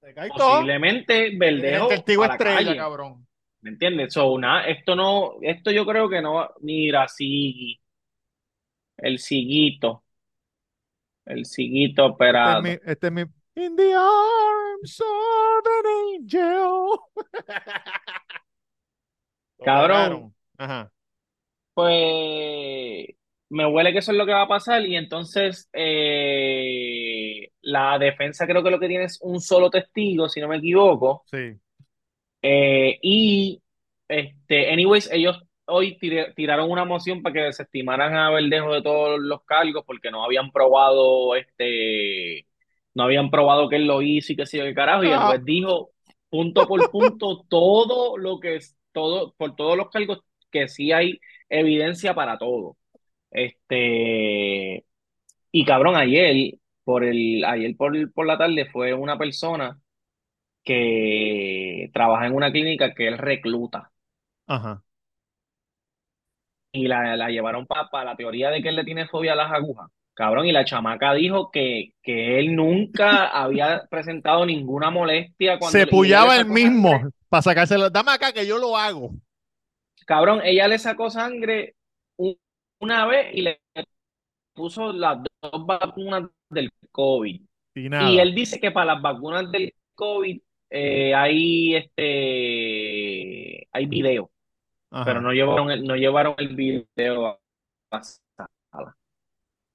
[0.01, 0.63] Se cae todo.
[0.63, 2.75] Posiblemente el Verdejo testigo estrella, calle.
[2.75, 3.27] cabrón.
[3.61, 4.13] ¿Me entiendes?
[4.13, 6.53] So, esto no, esto yo creo que no va.
[6.61, 7.80] Mira, sí,
[9.01, 10.03] el siguito,
[11.25, 12.61] el siguito Este es operado.
[12.61, 13.21] mi, este es mi.
[13.55, 16.99] In the arms of an angel.
[19.63, 20.33] Cabrón.
[20.57, 20.91] Ajá.
[21.73, 23.07] pues
[23.49, 28.47] me huele que eso es lo que va a pasar y entonces eh, la defensa
[28.47, 31.23] creo que lo que tiene es un solo testigo, si no me equivoco.
[31.29, 31.59] Sí.
[32.41, 33.61] Eh, y,
[34.07, 39.19] este, anyways, ellos hoy tire- tiraron una moción para que desestimaran a Verdejo de todos
[39.19, 42.47] los cargos porque no habían probado, este,
[42.93, 45.03] no habían probado que él lo hizo y que sé yo qué carajo.
[45.03, 45.91] Y el juez dijo,
[46.29, 50.19] punto por punto, todo lo que es, todo, por todos los cargos,
[50.51, 51.19] que sí hay
[51.49, 52.77] evidencia para todo.
[53.31, 54.85] Este,
[55.51, 59.79] y cabrón, ayer, por el, ayer por, por la tarde fue una persona
[60.63, 63.91] que trabaja en una clínica que él recluta
[64.47, 64.83] Ajá.
[66.71, 69.51] Y la, la llevaron para la teoría de que él le tiene fobia a las
[69.51, 69.89] agujas.
[70.13, 75.87] Cabrón, y la chamaca dijo que, que él nunca había presentado ninguna molestia cuando Se
[75.87, 77.09] pullaba sacó mismo sangre.
[77.29, 77.89] para sacárselo.
[77.89, 79.11] Dame acá que yo lo hago.
[80.05, 81.75] Cabrón, ella le sacó sangre
[82.17, 82.37] un-
[82.79, 83.61] una vez y le
[84.53, 87.41] puso las dos vacunas del COVID.
[87.75, 94.29] Y él dice que para las vacunas del COVID eh, hay este hay video,
[94.91, 95.05] Ajá.
[95.05, 97.39] pero no llevaron el, no llevaron el video a
[97.91, 98.97] la sala.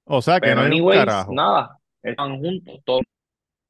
[0.05, 1.33] O sea que Pero no hay un anyways, carajo.
[1.33, 3.01] nada, están juntos todos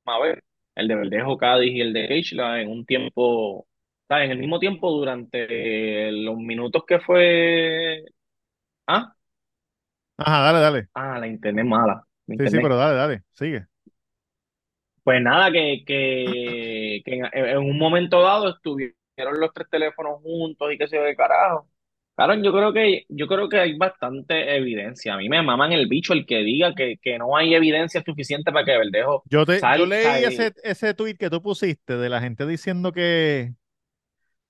[0.05, 0.43] a ver.
[0.75, 3.67] El de Verdejo Cádiz y el de Keishla en un tiempo,
[4.09, 4.25] ¿sabes?
[4.27, 8.05] En el mismo tiempo durante los minutos que fue.
[8.87, 9.15] Ah,
[10.17, 10.89] Ajá, dale, dale.
[10.93, 12.03] ah, la internet mala.
[12.27, 13.23] La Sí, sí, pero dale, dale.
[13.33, 13.67] Sigue.
[15.03, 20.71] Pues nada, que, que, que en, en un momento dado estuvieron los tres teléfonos juntos
[20.73, 21.69] y qué sé yo de carajo.
[22.15, 25.13] Claro, yo creo que, yo creo que hay bastante evidencia.
[25.13, 28.51] A mí me maman el bicho el que diga que, que no hay evidencia suficiente
[28.51, 32.09] para que Verdejo Yo, te, yo sal- leí ese, ese tweet que tú pusiste de
[32.09, 33.53] la gente diciendo que,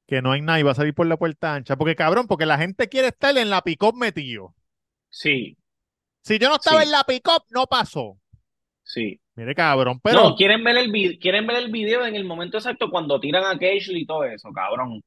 [0.08, 1.76] que no hay nada y va a salir por la puerta ancha.
[1.76, 4.56] Porque cabrón, porque la gente quiere estar en la pick-up metido.
[5.10, 5.58] Sí,
[6.24, 6.86] Si yo no estaba Sí.
[6.88, 8.20] en la pick-up, no pasó.
[8.84, 9.20] sí.
[9.38, 12.58] Mire, cabrón, pero No, quieren ver el video, quieren ver el video en el momento
[12.58, 15.04] exacto cuando tiran a Cashley y todo eso, cabrón.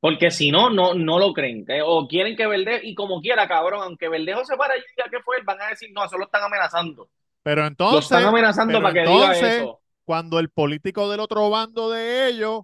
[0.00, 1.62] Porque si no, no, no lo creen.
[1.68, 1.82] ¿eh?
[1.84, 5.20] O quieren que Verdejo, y como quiera, cabrón, aunque Verdejo se para allí, ya que
[5.22, 7.10] fue, van a decir, no, eso lo están amenazando.
[7.42, 9.80] pero Lo entonces, están amenazando para que diga entonces, eso.
[10.06, 12.62] cuando el político del otro bando de ellos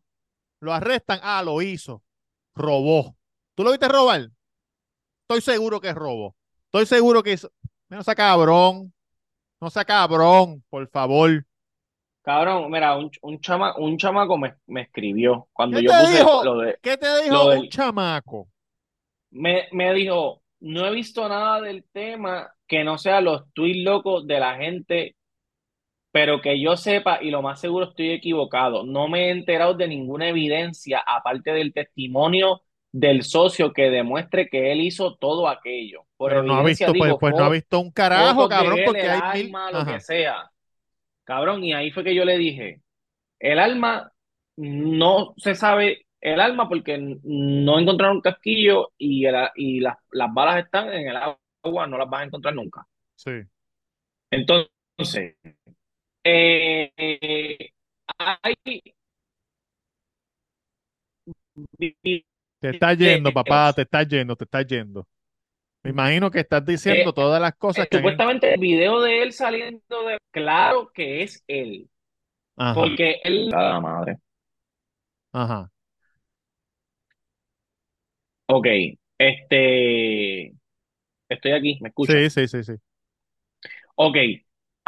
[0.60, 2.02] lo arrestan, ah, lo hizo,
[2.54, 3.14] robó.
[3.54, 4.30] ¿Tú lo viste robar?
[5.28, 6.34] Estoy seguro que robó.
[6.64, 7.50] Estoy seguro que hizo.
[7.90, 8.94] No sea cabrón,
[9.60, 11.44] no sea cabrón, por favor.
[12.22, 16.18] Cabrón, mira, un, un, chama, un chamaco me, me escribió cuando ¿Qué yo te puse
[16.18, 16.42] dijo?
[16.42, 18.48] lo de, ¿Qué te dijo lo un del- chamaco?
[19.30, 24.26] me, me dijo, no he visto nada del tema que no sea los tweets locos
[24.26, 25.16] de la gente,
[26.12, 29.88] pero que yo sepa, y lo más seguro estoy equivocado, no me he enterado de
[29.88, 36.06] ninguna evidencia, aparte del testimonio del socio que demuestre que él hizo todo aquello.
[36.16, 38.84] Por Pero no ha visto, pues, digo, pues no ha visto un carajo, cabrón, él,
[38.84, 39.54] porque hay mil.
[39.54, 40.50] alma, lo que sea.
[41.24, 42.80] Cabrón, y ahí fue que yo le dije,
[43.38, 44.10] el alma
[44.56, 50.64] no se sabe el alma porque no encontraron casquillo y, el- y las, las balas
[50.64, 52.86] están en el agua, no las vas a encontrar nunca.
[53.14, 53.40] Sí.
[54.30, 55.36] Entonces,
[56.24, 57.70] eh, eh,
[58.18, 58.54] hay
[62.60, 65.06] Te estás yendo, papá, te estás yendo, te estás yendo.
[65.84, 69.32] Me imagino que estás diciendo Eh, todas las cosas que supuestamente el video de él
[69.32, 71.90] saliendo de claro que es él,
[72.56, 74.18] Ajá, porque él la madre.
[75.32, 75.70] ajá.
[78.46, 78.66] Ok,
[79.18, 80.54] este
[81.28, 82.22] estoy aquí, ¿me escuchas?
[82.22, 82.72] Sí, sí, sí, sí.
[83.96, 84.16] Ok,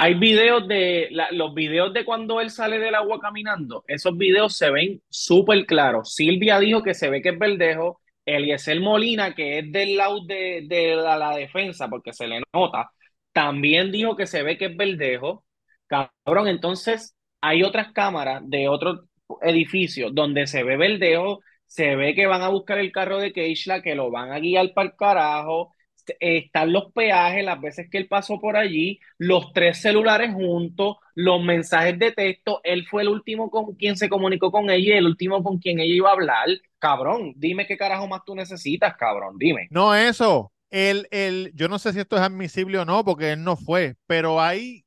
[0.03, 3.85] hay videos de los videos de cuando él sale del agua caminando.
[3.87, 6.13] Esos videos se ven súper claros.
[6.15, 8.01] Silvia dijo que se ve que es Verdejo.
[8.27, 12.91] Eliezer Molina, que es del lado de, de la, la defensa, porque se le nota,
[13.33, 15.45] también dijo que se ve que es Verdejo.
[15.87, 19.03] Cabrón, entonces hay otras cámaras de otros
[19.41, 23.83] edificios donde se ve Verdejo, se ve que van a buscar el carro de Keishla,
[23.83, 25.73] que lo van a guiar para el carajo
[26.21, 31.43] están los peajes, las veces que él pasó por allí, los tres celulares juntos, los
[31.43, 35.07] mensajes de texto, él fue el último con quien se comunicó con ella y el
[35.07, 36.49] último con quien ella iba a hablar.
[36.79, 39.69] Cabrón, dime qué carajo más tú necesitas, cabrón, dime.
[39.71, 40.53] No, eso.
[40.71, 43.97] El, el, yo no sé si esto es admisible o no, porque él no fue,
[44.07, 44.85] pero hay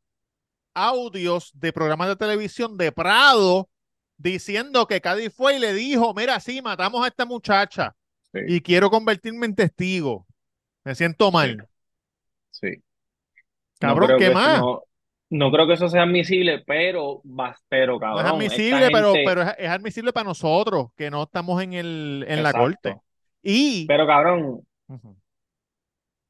[0.73, 3.69] audios de programas de televisión de Prado
[4.17, 7.95] diciendo que Cádiz fue y le dijo, mira, sí, matamos a esta muchacha
[8.33, 8.39] Sí.
[8.47, 10.25] y quiero convertirme en testigo.
[10.85, 11.67] Me siento mal.
[12.51, 12.67] Sí.
[13.79, 14.59] Cabrón, ¿qué más?
[14.59, 14.83] No,
[15.31, 17.21] no creo que eso sea admisible, pero,
[17.67, 21.23] pero No cabrón, es admisible, pero, gente- pero es, es admisible para nosotros, que no
[21.23, 22.95] estamos en el, en la corte.
[23.43, 24.61] Y Pero cabrón,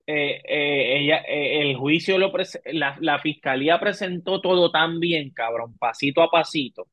[0.07, 5.31] eh, eh, ella, eh, el juicio lo prese- la, la fiscalía presentó todo tan bien,
[5.31, 6.87] cabrón, pasito a pasito,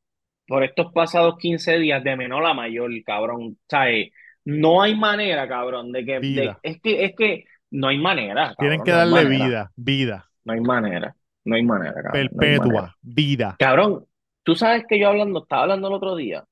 [0.47, 3.59] por estos pasados 15 días de menor a mayor, cabrón.
[3.69, 4.11] ¿Sabes?
[4.45, 8.83] No hay manera, cabrón, de que, de- es que, es que no hay manera, Tienen
[8.83, 12.69] que no darle vida, vida, no hay manera, no hay manera, cabrón, no hay manera.
[12.69, 13.57] perpetua, vida.
[13.59, 14.07] Cabrón,
[14.43, 16.45] tú sabes que yo hablando, estaba hablando el otro día,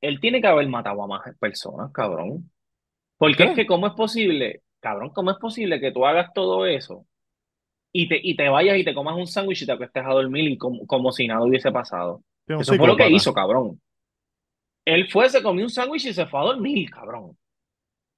[0.00, 2.50] él tiene que haber matado a más personas, cabrón.
[3.16, 3.44] Porque qué?
[3.44, 4.62] es que, ¿cómo es posible?
[4.80, 7.06] Cabrón, ¿cómo es posible que tú hagas todo eso
[7.92, 10.50] y te, y te vayas y te comas un sándwich y te acuestes a dormir
[10.50, 12.24] y como, como si nada hubiese pasado?
[12.48, 13.80] Eso fue lo que hizo, cabrón.
[14.84, 17.36] Él fue, se comió un sándwich y se fue a dormir, cabrón.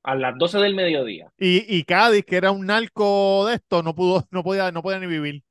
[0.04, 1.32] A las 12 del mediodía.
[1.38, 4.98] Y, y Cádiz, que era un narco de esto, no pudo, no podía, no podía
[5.00, 5.44] ni vivir.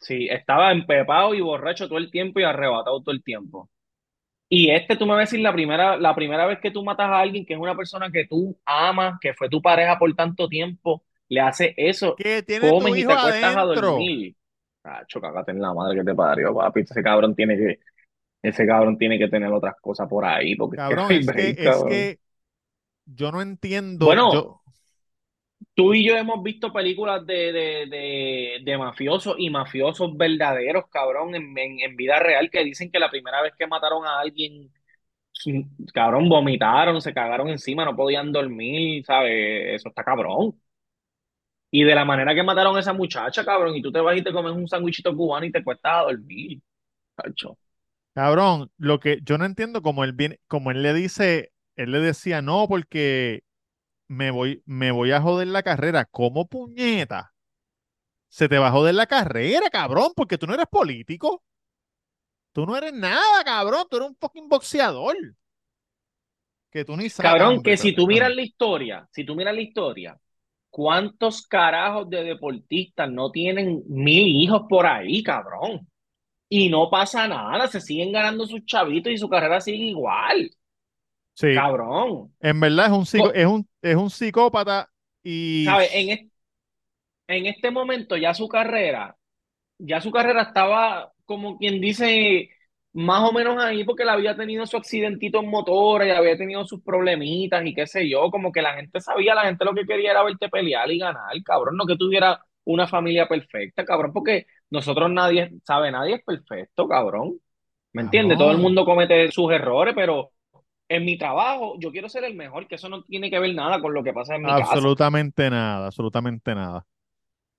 [0.00, 3.70] Sí, estaba empepado y borracho todo el tiempo y arrebatado todo el tiempo.
[4.48, 7.08] Y este, tú me vas a decir, la primera, la primera vez que tú matas
[7.10, 10.48] a alguien que es una persona que tú amas, que fue tu pareja por tanto
[10.48, 14.36] tiempo, le hace eso, Que tiene tu comes y hijo te acuestas a dormir.
[14.82, 16.80] Cacho, cagate en la madre que te parió, papi.
[16.80, 17.80] Ese cabrón tiene que,
[18.42, 21.20] ese cabrón tiene que tener otras cosas por ahí, porque es que no Cabrón, hay
[21.20, 21.86] es que, break, es cabrón.
[21.86, 22.20] que
[23.06, 24.24] yo no entiendo.
[24.26, 24.62] Bueno, Yo,
[25.74, 31.34] tú y yo hemos visto películas de, de, de, de mafiosos y mafiosos verdaderos, cabrón,
[31.34, 34.70] en, en, en vida real, que dicen que la primera vez que mataron a alguien,
[35.92, 39.76] cabrón, vomitaron, se cagaron encima, no podían dormir, ¿sabes?
[39.80, 40.54] Eso está cabrón.
[41.70, 44.22] Y de la manera que mataron a esa muchacha, cabrón, y tú te vas y
[44.22, 46.60] te comes un sándwichito cubano y te cuestas a dormir,
[47.16, 47.58] cacho.
[48.14, 52.00] cabrón, lo que yo no entiendo como él viene, como él le dice, él le
[52.00, 53.44] decía, no, porque
[54.08, 56.04] me voy, me voy a joder la carrera.
[56.04, 57.34] ¿Cómo puñeta?
[58.28, 61.42] Se te va a joder la carrera, cabrón, porque tú no eres político.
[62.52, 63.86] Tú no eres nada, cabrón.
[63.90, 65.16] Tú eres un fucking boxeador.
[66.70, 67.32] Que tú ni sabes.
[67.32, 70.18] Cabrón, que si tú miras la historia, si tú miras la historia,
[70.70, 75.88] ¿cuántos carajos de deportistas no tienen mil hijos por ahí, cabrón?
[76.48, 80.50] Y no pasa nada, se siguen ganando sus chavitos y su carrera sigue igual,
[81.34, 82.34] Sí, cabrón.
[82.40, 84.90] en verdad es un, psico- es un, es un psicópata
[85.22, 85.90] y ¿Sabes?
[85.92, 86.30] En, es-
[87.28, 89.16] en este momento ya su carrera,
[89.78, 92.50] ya su carrera estaba como quien dice,
[92.94, 96.64] más o menos ahí porque él había tenido su accidentito en motora y había tenido
[96.66, 99.86] sus problemitas y qué sé yo, como que la gente sabía, la gente lo que
[99.86, 104.46] quería era verte pelear y ganar, cabrón, no que tuviera una familia perfecta, cabrón, porque
[104.70, 107.38] nosotros nadie, sabe, nadie es perfecto, cabrón,
[107.92, 108.38] ¿me entiendes?
[108.38, 110.32] Todo el mundo comete sus errores, pero
[110.88, 113.80] en mi trabajo yo quiero ser el mejor, que eso no tiene que ver nada
[113.80, 116.86] con lo que pasa en mi casa, absolutamente nada, absolutamente nada.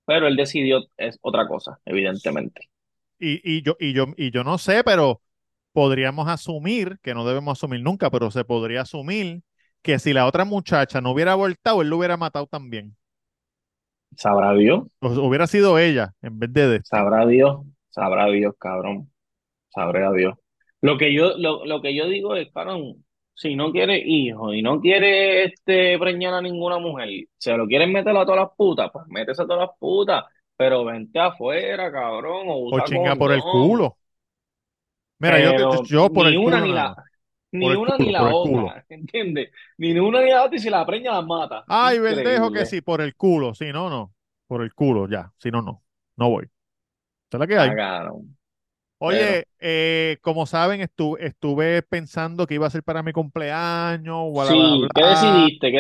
[0.06, 2.70] pero él decidió es otra cosa, evidentemente.
[3.20, 5.22] Y, y yo, y yo, y yo no sé, pero
[5.74, 9.44] podríamos asumir, que no debemos asumir nunca, pero se podría asumir
[9.82, 12.98] que si la otra muchacha no hubiera abortado, él lo hubiera matado también.
[14.18, 14.84] Sabrá Dios.
[15.00, 16.90] O hubiera sido ella en vez de, de este.
[16.90, 19.12] Sabrá Dios, sabrá Dios, cabrón.
[19.70, 20.36] Sabrá Dios.
[20.82, 24.62] Lo que yo, lo, lo que yo digo es, cabrón, si no quiere hijo y
[24.62, 28.90] no quiere este preñar a ninguna mujer, se lo quieren meter a todas las putas,
[28.92, 30.24] pues métese a todas las putas,
[30.56, 33.98] pero vente afuera, cabrón, o chinga por el culo.
[35.20, 36.96] Mira, yo, Pero yo por ni el una culo ni la,
[37.52, 39.52] ni Por una culo, ni la otra, ¿entiendes?
[39.78, 41.64] Ni una ni la otra y si la preña la mata.
[41.68, 43.54] Ay, verdejo que sí, por el culo.
[43.54, 44.14] Si no, no.
[44.48, 45.32] Por el culo, ya.
[45.38, 45.82] Si no, no.
[46.18, 46.46] No voy.
[46.46, 47.70] Esa es la que hay.
[47.80, 48.00] Ah.
[48.04, 48.22] Pero,
[49.08, 54.46] Oye, eh, como saben, estu- estuve pensando que iba a ser para mi cumpleaños, bla,
[54.46, 55.72] bla, sí, ¿qué decidiste?
[55.72, 55.80] ¿Qué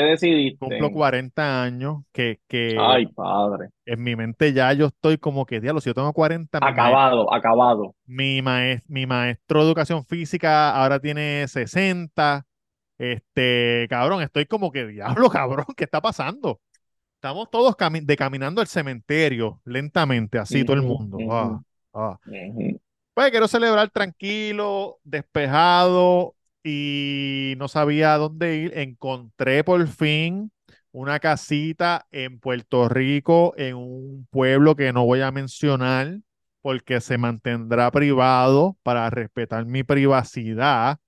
[0.60, 0.92] Cumplo decidiste?
[0.92, 3.70] 40 años, que, que Ay, padre.
[3.86, 7.00] en mi mente ya yo estoy como que, diablo, si yo tengo 40, mi, maes-
[7.00, 7.96] Acabado, acabado.
[8.06, 8.42] mi,
[8.88, 12.46] mi maestro de educación física ahora tiene 60.
[12.98, 16.62] Este, cabrón, estoy como que, diablo, cabrón, ¿qué está pasando?
[17.16, 21.26] Estamos todos cami- de caminando al cementerio, lentamente, así todo el mundo.
[21.26, 21.62] ujú, Ah,
[21.94, 22.20] ah.
[22.28, 22.80] ujú.
[23.16, 28.78] Pues quiero celebrar tranquilo, despejado y no sabía dónde ir.
[28.78, 30.52] Encontré por fin
[30.92, 36.20] una casita en Puerto Rico, en un pueblo que no voy a mencionar
[36.62, 41.00] porque se mantendrá privado para respetar mi privacidad.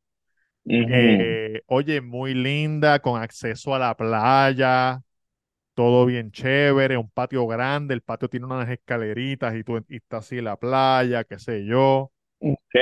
[0.90, 5.02] Eh, oye, muy linda, con acceso a la playa,
[5.78, 10.18] todo bien chévere, un patio grande, el patio tiene unas escaleritas y tú y está
[10.20, 12.12] así la playa, qué sé yo.
[12.40, 12.76] Ok.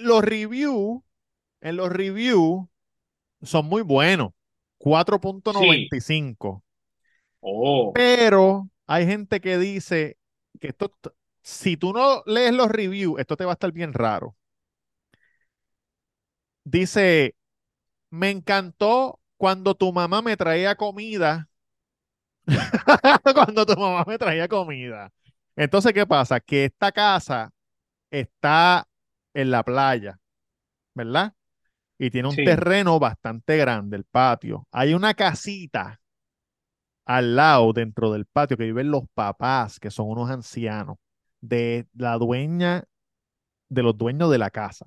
[0.00, 1.02] Los reviews,
[1.62, 2.68] en los reviews
[3.42, 4.32] son muy buenos,
[5.50, 5.92] Sí.
[5.98, 6.64] 4.95,
[7.42, 7.92] Oh.
[7.92, 10.18] pero hay gente que dice
[10.60, 10.92] que esto,
[11.42, 14.36] si tú no lees los reviews, esto te va a estar bien raro.
[16.64, 17.34] Dice,
[18.10, 21.48] me encantó cuando tu mamá me traía comida,
[23.34, 25.10] cuando tu mamá me traía comida.
[25.56, 26.40] Entonces, ¿qué pasa?
[26.40, 27.50] Que esta casa
[28.10, 28.88] está
[29.34, 30.18] en la playa,
[30.94, 31.34] ¿verdad?
[31.98, 32.42] Y tiene un Sí.
[32.42, 34.66] terreno bastante grande, el patio.
[34.72, 36.00] Hay una casita
[37.06, 40.96] al lado, dentro del patio, que viven los papás, que son unos ancianos,
[41.40, 42.84] de la dueña,
[43.68, 44.86] de los dueños de la casa.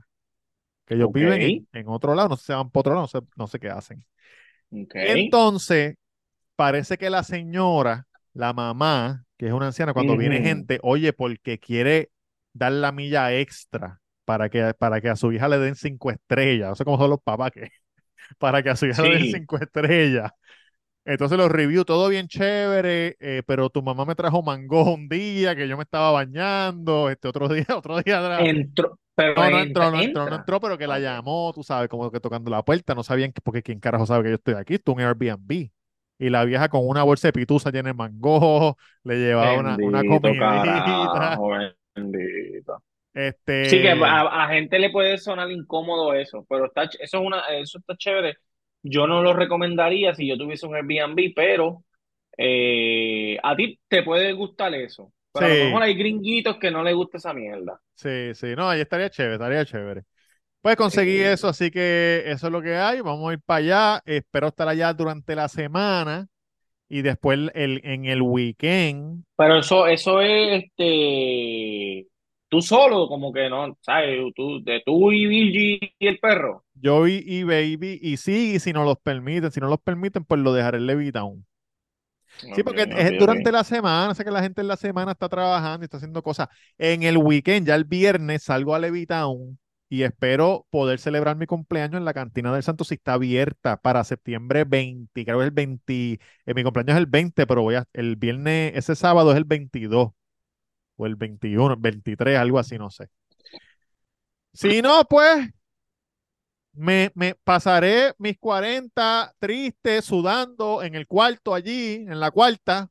[0.86, 3.04] Que ellos viven en, en otro lado, no sé si se van por otro lado,
[3.04, 4.06] no sé, no sé qué hacen.
[4.94, 5.96] Entonces,
[6.56, 11.60] parece que la señora, la mamá, que es una anciana, cuando viene gente, oye, porque
[11.60, 12.12] quiere
[12.54, 16.70] dar la milla extra para que, para que a su hija le den cinco estrellas.
[16.70, 17.70] No sé cómo son los papás que
[18.40, 20.32] para que a su hija le den cinco estrellas.
[21.06, 25.56] Entonces los reviews, todo bien chévere, eh, pero tu mamá me trajo mango un día
[25.56, 28.50] que yo me estaba bañando, este otro día, otro día atrás.
[28.50, 31.64] Entró, pero No, no entra- entró, no entró, no entró, pero que la llamó, tú
[31.64, 34.36] sabes, como que tocando la puerta, no sabían que, porque quién carajo sabe que yo
[34.36, 35.72] estoy aquí, es un Airbnb.
[36.20, 40.04] Y la vieja con una bolsa de pituza llena de mango, le llevaba una, una
[40.04, 41.12] Bendito comidita.
[41.12, 41.50] carajo,
[41.96, 42.84] bendito.
[43.14, 47.14] Este, Sí, que a, a gente le puede sonar incómodo eso, pero está, eso es
[47.16, 48.38] una, eso está chévere.
[48.84, 51.84] Yo no lo recomendaría si yo tuviese un Airbnb, pero
[52.38, 55.14] eh, a ti te puede gustar eso.
[55.32, 55.56] Pero a Sí.
[55.56, 57.80] lo mejor hay gringuitos que no les gusta esa mierda.
[57.96, 60.04] sí, sí, no, ahí estaría chévere, estaría chévere.
[60.62, 61.22] Pues conseguí Sí.
[61.22, 63.02] eso, así que eso es lo que hay.
[63.02, 64.04] Vamos a ir para allá.
[64.06, 66.28] Espero estar allá durante la semana
[66.90, 69.26] y después el, en el weekend.
[69.36, 72.08] Pero eso, eso es este
[72.52, 74.20] tú solo, como que no, ¿sabes?
[74.36, 76.66] Tú, de tú y Virgi y el perro.
[76.74, 80.26] Yo y, y Baby, y sí, y si no los permiten, si no los permiten,
[80.26, 81.46] pues lo dejaré en Levitown.
[82.54, 85.84] Sí, porque es durante la semana, sé que la gente en la semana está trabajando
[85.84, 86.50] y está haciendo cosas.
[86.78, 92.00] En el weekend, ya el viernes, salgo a Levitown y espero poder celebrar mi cumpleaños
[92.00, 95.52] en la cantina del Santo si está abierta para septiembre 20, creo que es el
[95.52, 99.38] 20, eh, mi cumpleaños es el 20, pero voy a, el viernes, ese sábado es
[99.38, 100.12] el 22
[101.02, 103.08] o el 21, 23, algo así, no sé.
[104.54, 105.50] Si no, pues
[106.74, 112.90] me, me pasaré mis 40 tristes, sudando en el cuarto allí, en la cuarta.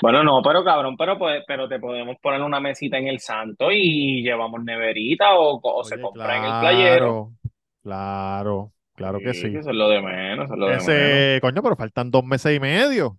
[0.00, 3.70] Bueno, no, pero cabrón, pero, pues, pero te podemos poner una mesita en el santo
[3.70, 7.32] y llevamos neverita o, o se compra en el playero.
[7.84, 9.54] claro, claro, que sí.
[9.54, 11.40] Eso es lo de menos, eso es lo de menos.
[11.40, 13.16] Coño, pero faltan dos meses y medio.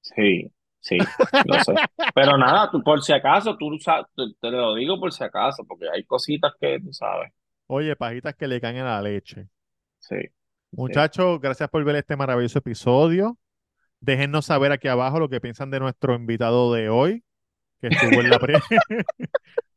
[0.00, 0.50] Sí,
[0.80, 0.98] sí,
[1.46, 1.74] lo sé.
[2.14, 5.86] Pero nada, tú por si acaso, tú te, te lo digo por si acaso, porque
[5.92, 7.32] hay cositas que tú sabes.
[7.66, 9.46] Oye, pajitas que le caen en la leche.
[9.98, 10.16] Sí.
[10.72, 13.36] Muchachos, gracias por ver este maravilloso episodio.
[14.00, 17.22] Déjennos saber aquí abajo lo que piensan de nuestro invitado de hoy,
[17.80, 18.38] que estuvo en la,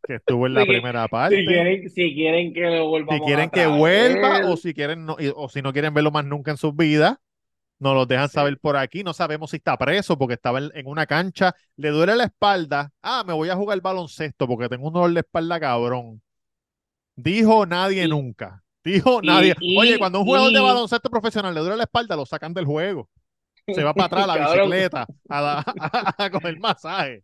[0.07, 1.37] que estuvo en la Si- primera parte.
[1.41, 5.05] Si quieren, si quieren que lo Si volvamos quieren a que vuelva o si quieren
[5.05, 7.17] no- o si no quieren verlo más nunca en sus vidas,
[7.83, 8.33] nos lo dejan Sí.
[8.35, 9.03] saber por aquí.
[9.03, 12.91] No sabemos si está preso porque estaba en, en una cancha, le duele la espalda.
[13.03, 16.21] Ah, me voy a jugar baloncesto porque tengo un dolor de espalda cabrón.
[17.15, 18.63] Dijo nadie Y- nunca.
[18.83, 19.55] Dijo y- nadie.
[19.59, 22.65] y- Oye, cuando un jugador de baloncesto profesional le duele la espalda, lo sacan del
[22.65, 23.09] juego.
[23.67, 27.23] Se va para atrás a la bicicleta a, coger masaje.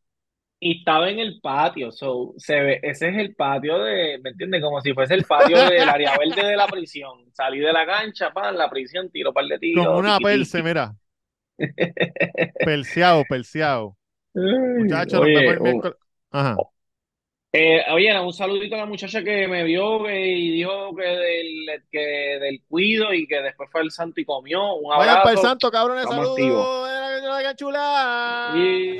[0.62, 4.62] Y estaba en el patio, so, se ve, ese es el patio de, ¿me entiendes?
[4.62, 7.32] Como si fuese el patio del área verde de la prisión.
[7.32, 9.86] Salí de la cancha, pan, la prisión, tiro par de tiros.
[9.86, 10.94] Como una perse, mira.
[12.66, 13.96] Perseado, perseado.
[14.34, 15.98] Muchachos, nos vemos el oh, miércoles.
[16.32, 16.58] Ajá.
[17.52, 21.84] Eh, oye, un saludito a la muchacha que me vio que, y dijo que del,
[21.92, 22.00] que
[22.40, 24.76] del cuido y que después fue al santo y comió.
[24.76, 25.08] Un abrazo.
[25.10, 26.90] Vayan para el santo, cabrones, saludos.
[27.42, 28.54] Era chula.
[28.56, 29.00] Y...